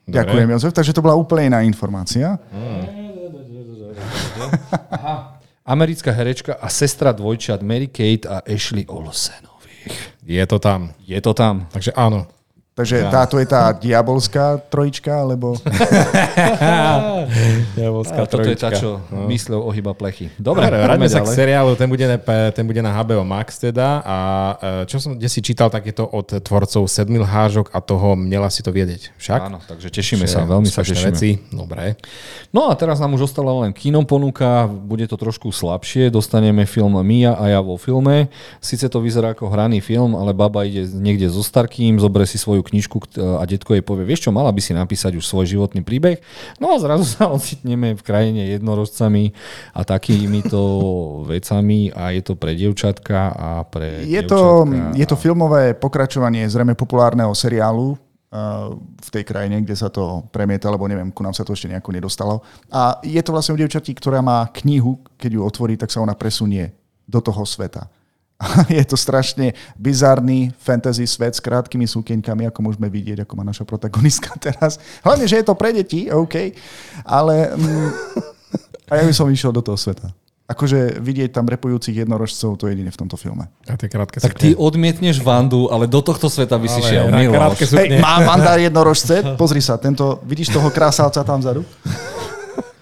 Ďakujem, 0.09 0.49
Jozef. 0.57 0.73
Takže 0.73 0.97
to 0.97 1.05
bola 1.05 1.15
úplne 1.15 1.53
iná 1.53 1.61
informácia. 1.63 2.41
Aha. 4.89 5.37
Americká 5.69 6.09
herečka 6.17 6.57
a 6.57 6.73
sestra 6.73 7.13
dvojčat 7.13 7.61
Mary 7.61 7.93
Kate 7.93 8.25
a 8.25 8.41
Ashley 8.49 8.89
Olsenových. 8.89 10.17
Je 10.25 10.41
to 10.49 10.57
tam. 10.57 10.97
Je 11.05 11.21
to 11.21 11.37
tam. 11.37 11.69
Takže 11.69 11.93
áno. 11.93 12.25
Takže 12.79 13.11
táto 13.11 13.43
je 13.43 13.47
tá 13.51 13.75
diabolská 13.75 14.63
trojička, 14.71 15.11
alebo... 15.11 15.59
Diabolská 17.75 18.23
A 18.23 18.31
toto 18.31 18.47
je 18.47 18.55
tá, 18.55 18.71
čo 18.71 19.03
no. 19.11 19.27
myslel 19.27 19.59
ohyba 19.59 19.99
plechy. 19.99 20.31
Dobre, 20.39 20.71
Dobre, 20.71 21.11
sa 21.11 21.27
k 21.27 21.27
seriálu, 21.27 21.75
ten 21.75 21.91
bude, 21.91 22.07
na, 22.07 22.15
ten 22.55 22.63
bude 22.63 22.79
na 22.79 22.95
HBO 22.95 23.27
Max 23.27 23.59
teda 23.59 23.99
a 24.07 24.17
e, 24.63 24.87
čo 24.87 25.03
som 25.03 25.19
kde 25.19 25.27
si 25.27 25.43
čítal, 25.43 25.75
tak 25.75 25.91
je 25.91 25.95
to 25.99 26.07
od 26.07 26.39
tvorcov 26.39 26.87
Sedmil 26.87 27.27
hážok 27.27 27.75
a 27.75 27.83
toho 27.83 28.15
Mnela 28.15 28.47
si 28.47 28.63
to 28.63 28.71
vedieť. 28.71 29.11
Však? 29.19 29.41
Áno, 29.43 29.59
takže 29.59 29.91
tešíme 29.91 30.31
sa, 30.31 30.47
veľmi 30.47 30.71
sa 30.71 30.87
tešíme. 30.87 31.11
Veci. 31.11 31.35
Dobre. 31.51 31.99
No 32.55 32.71
a 32.71 32.79
teraz 32.79 33.03
nám 33.03 33.19
už 33.19 33.27
ostala 33.27 33.51
len 33.67 33.75
kino 33.75 34.07
ponuka, 34.07 34.71
bude 34.71 35.03
to 35.11 35.19
trošku 35.19 35.51
slabšie, 35.51 36.15
dostaneme 36.15 36.63
film 36.63 36.95
Mia 37.03 37.35
a 37.35 37.51
ja 37.51 37.59
vo 37.59 37.75
filme. 37.75 38.31
Sice 38.63 38.87
to 38.87 39.03
vyzerá 39.03 39.35
ako 39.35 39.51
hraný 39.51 39.83
film, 39.83 40.15
ale 40.15 40.31
baba 40.31 40.63
ide 40.63 40.87
niekde 40.87 41.27
so 41.27 41.43
starkým, 41.43 41.99
zoberie 41.99 42.31
si 42.31 42.39
svoju 42.39 42.68
knižku 42.69 43.17
a 43.41 43.43
detko 43.49 43.73
jej 43.73 43.85
povie, 43.85 44.05
vieš 44.05 44.29
čo, 44.29 44.31
mala 44.31 44.53
by 44.53 44.61
si 44.61 44.77
napísať 44.77 45.17
už 45.17 45.25
svoj 45.25 45.49
životný 45.49 45.81
príbeh. 45.81 46.21
No 46.61 46.73
a 46.73 46.77
zrazu 46.77 47.09
sa 47.09 47.27
ocitneme 47.37 47.97
v 47.97 48.03
krajine 48.05 48.53
jednorožcami 48.53 49.33
a 49.73 49.81
takýmito 49.83 50.61
vecami 51.25 51.89
a 51.91 52.13
je 52.13 52.23
to 52.23 52.37
pre 52.37 52.53
dievčatka 52.53 53.33
a 53.33 53.49
pre 53.65 54.05
Je 54.05 54.21
to, 54.29 54.69
je 54.93 55.07
to 55.09 55.17
filmové 55.17 55.73
pokračovanie 55.73 56.45
zrejme 56.47 56.77
populárneho 56.77 57.33
seriálu 57.33 57.95
uh, 57.95 58.75
v 58.79 59.09
tej 59.09 59.25
krajine, 59.25 59.65
kde 59.65 59.77
sa 59.77 59.89
to 59.89 60.27
premieta, 60.29 60.69
lebo 60.69 60.85
neviem, 60.89 61.13
ku 61.13 61.25
nám 61.25 61.33
sa 61.33 61.47
to 61.47 61.57
ešte 61.57 61.71
nejako 61.73 61.91
nedostalo. 61.95 62.45
A 62.69 63.01
je 63.01 63.21
to 63.25 63.33
vlastne 63.33 63.57
o 63.57 63.61
dievčati, 63.61 63.95
ktorá 63.97 64.21
má 64.21 64.49
knihu, 64.63 65.01
keď 65.17 65.31
ju 65.39 65.41
otvorí, 65.45 65.75
tak 65.81 65.93
sa 65.93 66.05
ona 66.05 66.19
presunie 66.19 66.75
do 67.09 67.21
toho 67.25 67.45
sveta. 67.49 67.89
je 68.71 68.85
to 68.87 68.95
strašne 68.95 69.51
bizarný 69.75 70.55
fantasy 70.63 71.07
svet 71.11 71.35
s 71.35 71.43
krátkými 71.43 71.91
súkienkami, 71.91 72.47
ako 72.47 72.61
môžeme 72.63 72.87
vidieť, 72.87 73.27
ako 73.27 73.33
má 73.35 73.43
naša 73.43 73.67
protagonistka 73.67 74.39
teraz. 74.47 74.79
Hlavne, 75.03 75.27
že 75.27 75.43
je 75.43 75.47
to 75.47 75.59
pre 75.59 75.75
deti, 75.75 76.07
OK, 76.07 76.55
ale 77.03 77.51
mm, 77.55 77.91
a 78.91 78.93
ja 78.95 79.05
by 79.05 79.15
som 79.15 79.27
išiel 79.27 79.51
do 79.51 79.63
toho 79.63 79.75
sveta. 79.75 80.15
Akože 80.49 80.97
vidieť 81.05 81.37
tam 81.37 81.45
repujúcich 81.45 81.93
jednorožcov, 81.93 82.57
to 82.57 82.65
je 82.65 82.73
jedine 82.73 82.89
v 82.89 82.97
tomto 82.97 83.21
filme. 83.21 83.53
A 83.69 83.77
tie 83.77 83.85
krátke 83.85 84.17
Tak 84.17 84.33
ty 84.33 84.57
odmietneš 84.57 85.21
Vandu, 85.21 85.69
ale 85.69 85.85
do 85.85 86.01
tohto 86.01 86.33
sveta 86.33 86.57
by 86.57 86.69
si 86.73 86.81
Ale 86.81 86.89
šiel. 86.89 87.05
Miloš. 87.13 87.69
Hej, 87.77 88.01
má 88.01 88.25
Vanda 88.25 88.57
jednorožce? 88.57 89.37
Pozri 89.37 89.61
sa, 89.61 89.77
tento, 89.77 90.25
vidíš 90.25 90.57
toho 90.57 90.73
krásavca 90.73 91.21
tam 91.21 91.45
vzadu? 91.45 91.69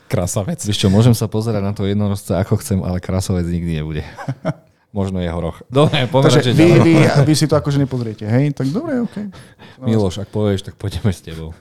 Krásavec. 0.06 0.62
Vieš 0.62 0.86
čo, 0.86 0.94
môžem 0.94 1.10
sa 1.10 1.26
pozerať 1.26 1.62
na 1.66 1.74
to 1.74 1.90
jednorožce 1.90 2.38
ako 2.38 2.54
chcem, 2.62 2.78
ale 2.86 3.02
krásovec 3.02 3.50
nikdy 3.50 3.82
nebude. 3.82 4.06
Možno 4.94 5.20
jeho 5.20 5.36
roh. 5.36 5.56
Dobre, 5.68 6.08
poďme 6.08 6.40
Takže 6.40 6.52
vy, 6.56 6.68
vy, 6.80 6.94
vy 7.04 7.34
si 7.36 7.44
to 7.44 7.58
akože 7.58 7.76
nepozriete, 7.76 8.24
hej? 8.24 8.56
Tak 8.56 8.72
dobre, 8.72 9.04
OK. 9.04 9.28
Miloš, 9.84 10.24
ak 10.24 10.32
povieš, 10.32 10.72
tak 10.72 10.74
pôjdeme 10.80 11.12
s 11.12 11.20
tebou. 11.20 11.52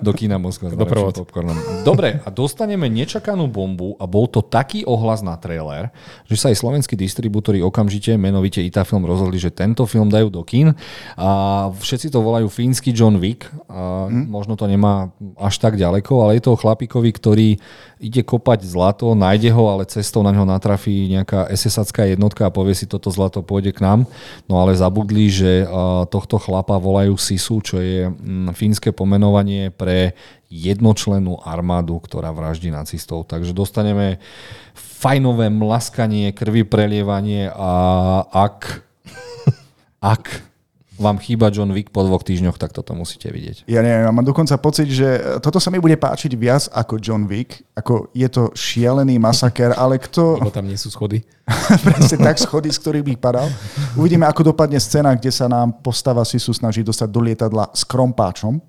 Do 0.00 0.16
kina 0.16 0.40
Moskva 0.40 0.72
s 0.72 0.76
popcornom. 1.12 1.52
Dobre, 1.84 2.24
a 2.24 2.28
dostaneme 2.32 2.88
nečakanú 2.88 3.52
bombu 3.52 4.00
a 4.00 4.08
bol 4.08 4.24
to 4.24 4.40
taký 4.40 4.88
ohlas 4.88 5.20
na 5.20 5.36
trailer, 5.36 5.92
že 6.24 6.40
sa 6.40 6.48
aj 6.48 6.56
slovenskí 6.56 6.96
distribútori 6.96 7.60
okamžite, 7.60 8.16
menovite 8.16 8.64
Itafilm, 8.64 9.04
rozhodli, 9.04 9.36
že 9.36 9.52
tento 9.52 9.84
film 9.84 10.08
dajú 10.08 10.32
do 10.32 10.40
kín 10.40 10.72
a 11.20 11.28
všetci 11.76 12.08
to 12.08 12.24
volajú 12.24 12.48
fínsky 12.48 12.96
John 12.96 13.20
Wick. 13.20 13.44
A 13.68 14.08
Možno 14.08 14.56
to 14.56 14.64
nemá 14.64 15.12
až 15.36 15.60
tak 15.60 15.76
ďaleko, 15.76 16.24
ale 16.24 16.40
je 16.40 16.48
to 16.48 16.56
o 16.56 16.60
chlapíkovi, 16.60 17.10
ktorý 17.12 17.48
ide 18.00 18.24
kopať 18.24 18.64
zlato, 18.64 19.12
nájde 19.12 19.52
ho, 19.52 19.68
ale 19.68 19.84
cestou 19.84 20.24
na 20.24 20.32
ňo 20.32 20.48
natrafí 20.48 21.06
nejaká 21.12 21.52
SS-acká 21.52 22.08
jednotka 22.08 22.48
a 22.48 22.54
povie 22.54 22.72
si, 22.72 22.88
toto 22.88 23.12
zlato 23.12 23.44
pôjde 23.44 23.76
k 23.76 23.84
nám. 23.84 24.08
No 24.48 24.56
ale 24.58 24.72
zabudli, 24.72 25.28
že 25.28 25.68
tohto 26.08 26.40
chlapa 26.40 26.80
volajú 26.80 27.20
Sisu, 27.20 27.60
čo 27.60 27.76
je 27.78 28.08
mm, 28.08 28.56
fínske 28.56 28.90
pomenovanie 28.96 29.68
pre 29.68 30.16
jednočlennú 30.48 31.44
armádu, 31.44 32.00
ktorá 32.00 32.32
vraždí 32.32 32.72
nacistov. 32.72 33.28
Takže 33.28 33.52
dostaneme 33.52 34.18
fajnové 34.74 35.52
mlaskanie, 35.52 36.32
krvi 36.32 36.64
prelievanie 36.64 37.52
a 37.52 37.72
ak, 38.32 38.80
ak 40.00 40.49
vám 41.00 41.16
chýba 41.16 41.48
John 41.48 41.72
Wick 41.72 41.88
po 41.88 42.04
dvoch 42.04 42.20
týždňoch, 42.20 42.60
tak 42.60 42.76
toto 42.76 42.92
musíte 42.92 43.32
vidieť. 43.32 43.64
Ja 43.64 43.80
neviem, 43.80 44.04
ja 44.04 44.12
mám 44.12 44.22
dokonca 44.22 44.60
pocit, 44.60 44.92
že 44.92 45.40
toto 45.40 45.56
sa 45.56 45.72
mi 45.72 45.80
bude 45.80 45.96
páčiť 45.96 46.36
viac 46.36 46.68
ako 46.68 47.00
John 47.00 47.24
Wick. 47.24 47.64
Ako 47.72 48.12
je 48.12 48.28
to 48.28 48.52
šialený 48.52 49.16
masaker, 49.16 49.72
ale 49.72 49.96
kto... 49.96 50.36
Lebo 50.44 50.52
tam 50.52 50.68
nie 50.68 50.76
sú 50.76 50.92
schody. 50.92 51.24
presne 51.88 52.20
tak 52.20 52.36
schody, 52.36 52.68
z 52.68 52.78
ktorých 52.78 53.04
by 53.08 53.14
padal. 53.16 53.48
Uvidíme, 53.96 54.28
ako 54.28 54.52
dopadne 54.52 54.76
scéna, 54.76 55.16
kde 55.16 55.32
sa 55.32 55.48
nám 55.48 55.80
postava 55.80 56.22
Sisu 56.22 56.52
snaží 56.52 56.84
dostať 56.84 57.08
do 57.08 57.20
lietadla 57.24 57.72
s 57.72 57.82
krompáčom. 57.88 58.60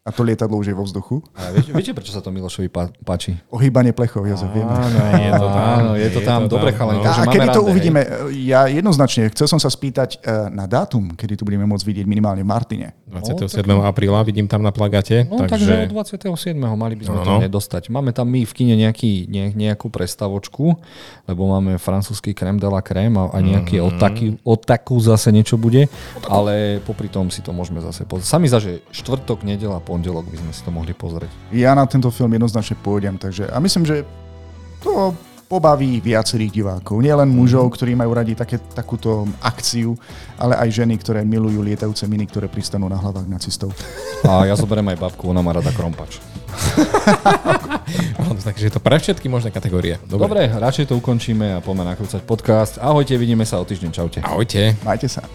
A 0.00 0.08
to 0.08 0.24
lietadlo 0.24 0.56
už 0.56 0.66
je 0.66 0.74
vo 0.74 0.80
vzduchu. 0.80 1.20
A 1.36 1.52
viete, 1.52 1.70
viete, 1.70 1.92
prečo 1.92 2.08
sa 2.08 2.24
to 2.24 2.32
Milošovi 2.32 2.72
pá- 2.72 2.88
páči? 3.04 3.36
Ohýbanie 3.52 3.92
plechov, 3.92 4.24
Jozef, 4.24 4.48
vieme. 4.48 4.72
Áno, 4.72 4.96
je 5.20 5.30
to 5.30 5.44
tam. 5.46 5.60
Áno, 5.76 5.92
je 5.92 6.08
to 6.08 6.20
tam. 6.24 6.40
Dobre, 6.48 6.72
chalani, 6.72 6.98
no. 6.98 7.04
A 7.04 7.28
kedy 7.28 7.46
to 7.46 7.52
rande, 7.52 7.60
hej. 7.60 7.68
uvidíme? 7.68 8.00
Ja 8.32 8.64
jednoznačne 8.64 9.28
chcel 9.28 9.44
som 9.46 9.60
sa 9.60 9.68
spýtať 9.68 10.16
eh, 10.16 10.48
na 10.48 10.64
dátum, 10.64 11.12
kedy 11.12 11.36
to 11.36 11.44
budeme 11.44 11.68
môcť 11.68 11.84
vidieť 11.84 12.06
minimálne 12.06 12.40
v 12.40 12.48
Martine. 12.48 12.96
27. 13.04 13.60
apríla 13.82 14.22
vidím 14.22 14.46
tam 14.46 14.62
na 14.62 14.72
plagate. 14.72 15.28
No, 15.28 15.44
takže... 15.44 15.68
takže... 15.68 15.92
takže 15.92 15.92
od 15.92 16.32
27. 16.32 16.56
mali 16.56 16.94
by 16.94 17.04
sme 17.04 17.16
No, 17.16 17.20
to 17.20 17.30
no. 17.30 17.40
nedostať. 17.42 17.82
Máme 17.90 18.10
tam 18.10 18.24
my 18.24 18.40
v 18.40 18.52
kine 18.54 18.74
nejaký, 18.78 19.28
ne, 19.28 19.52
nejakú 19.52 19.92
prestavočku, 19.92 20.80
lebo 21.26 21.42
máme 21.50 21.76
francúzsky 21.76 22.32
crème 22.32 22.56
de 22.56 22.64
la 22.64 22.80
crème 22.80 23.18
a, 23.18 23.28
a 23.28 23.38
nejaký 23.38 23.76
Mhm. 23.76 23.84
mm-hmm. 23.84 23.98
otaku, 24.00 24.24
otaku 24.42 24.94
zase 24.96 25.28
niečo 25.28 25.54
bude, 25.54 25.90
ale 26.24 26.80
popri 26.80 27.06
tom 27.06 27.28
si 27.28 27.42
to 27.42 27.50
môžeme 27.50 27.82
zase 27.82 28.06
pozrieť. 28.06 28.30
Sami 28.30 28.46
za, 28.46 28.56
že 28.56 28.80
štvrtok, 28.90 29.42
nedela, 29.42 29.82
pondelok 29.90 30.30
by 30.30 30.38
sme 30.38 30.52
si 30.54 30.62
to 30.62 30.70
mohli 30.70 30.94
pozrieť. 30.94 31.50
Ja 31.50 31.74
na 31.74 31.82
tento 31.90 32.14
film 32.14 32.30
jednoznačne 32.30 32.78
pôjdem, 32.78 33.18
takže 33.18 33.50
a 33.50 33.58
myslím, 33.58 33.82
že 33.82 34.06
to 34.78 35.10
pobaví 35.50 35.98
viacerých 35.98 36.62
divákov. 36.62 37.02
Nie 37.02 37.18
len 37.18 37.26
mužov, 37.26 37.74
ktorí 37.74 37.98
majú 37.98 38.14
radi 38.14 38.38
také, 38.38 38.62
takúto 38.70 39.26
akciu, 39.42 39.98
ale 40.38 40.54
aj 40.54 40.70
ženy, 40.70 40.94
ktoré 40.94 41.26
milujú 41.26 41.58
lietajúce 41.66 42.06
miny, 42.06 42.30
ktoré 42.30 42.46
pristanú 42.46 42.86
na 42.86 42.94
hlavách 42.94 43.26
nacistov. 43.26 43.74
A 44.22 44.46
ja 44.46 44.54
zoberiem 44.54 44.86
aj 44.94 45.02
babku, 45.02 45.26
ona 45.26 45.42
má 45.42 45.50
rada 45.50 45.74
krompač. 45.74 46.22
Áno, 48.14 48.38
takže 48.46 48.70
je 48.70 48.72
to 48.78 48.78
pre 48.78 49.02
všetky 49.02 49.26
možné 49.26 49.50
kategórie. 49.50 49.98
Dobre. 50.06 50.30
Dobre, 50.30 50.42
radšej 50.54 50.86
to 50.86 50.94
ukončíme 51.02 51.58
a 51.58 51.58
poďme 51.58 51.82
nakrúcať 51.90 52.22
podcast. 52.22 52.78
Ahojte, 52.78 53.18
vidíme 53.18 53.42
sa 53.42 53.58
o 53.58 53.66
týždeň. 53.66 53.90
Čaute. 53.90 54.18
Ahojte. 54.22 54.78
Majte 54.86 55.10
sa. 55.10 55.26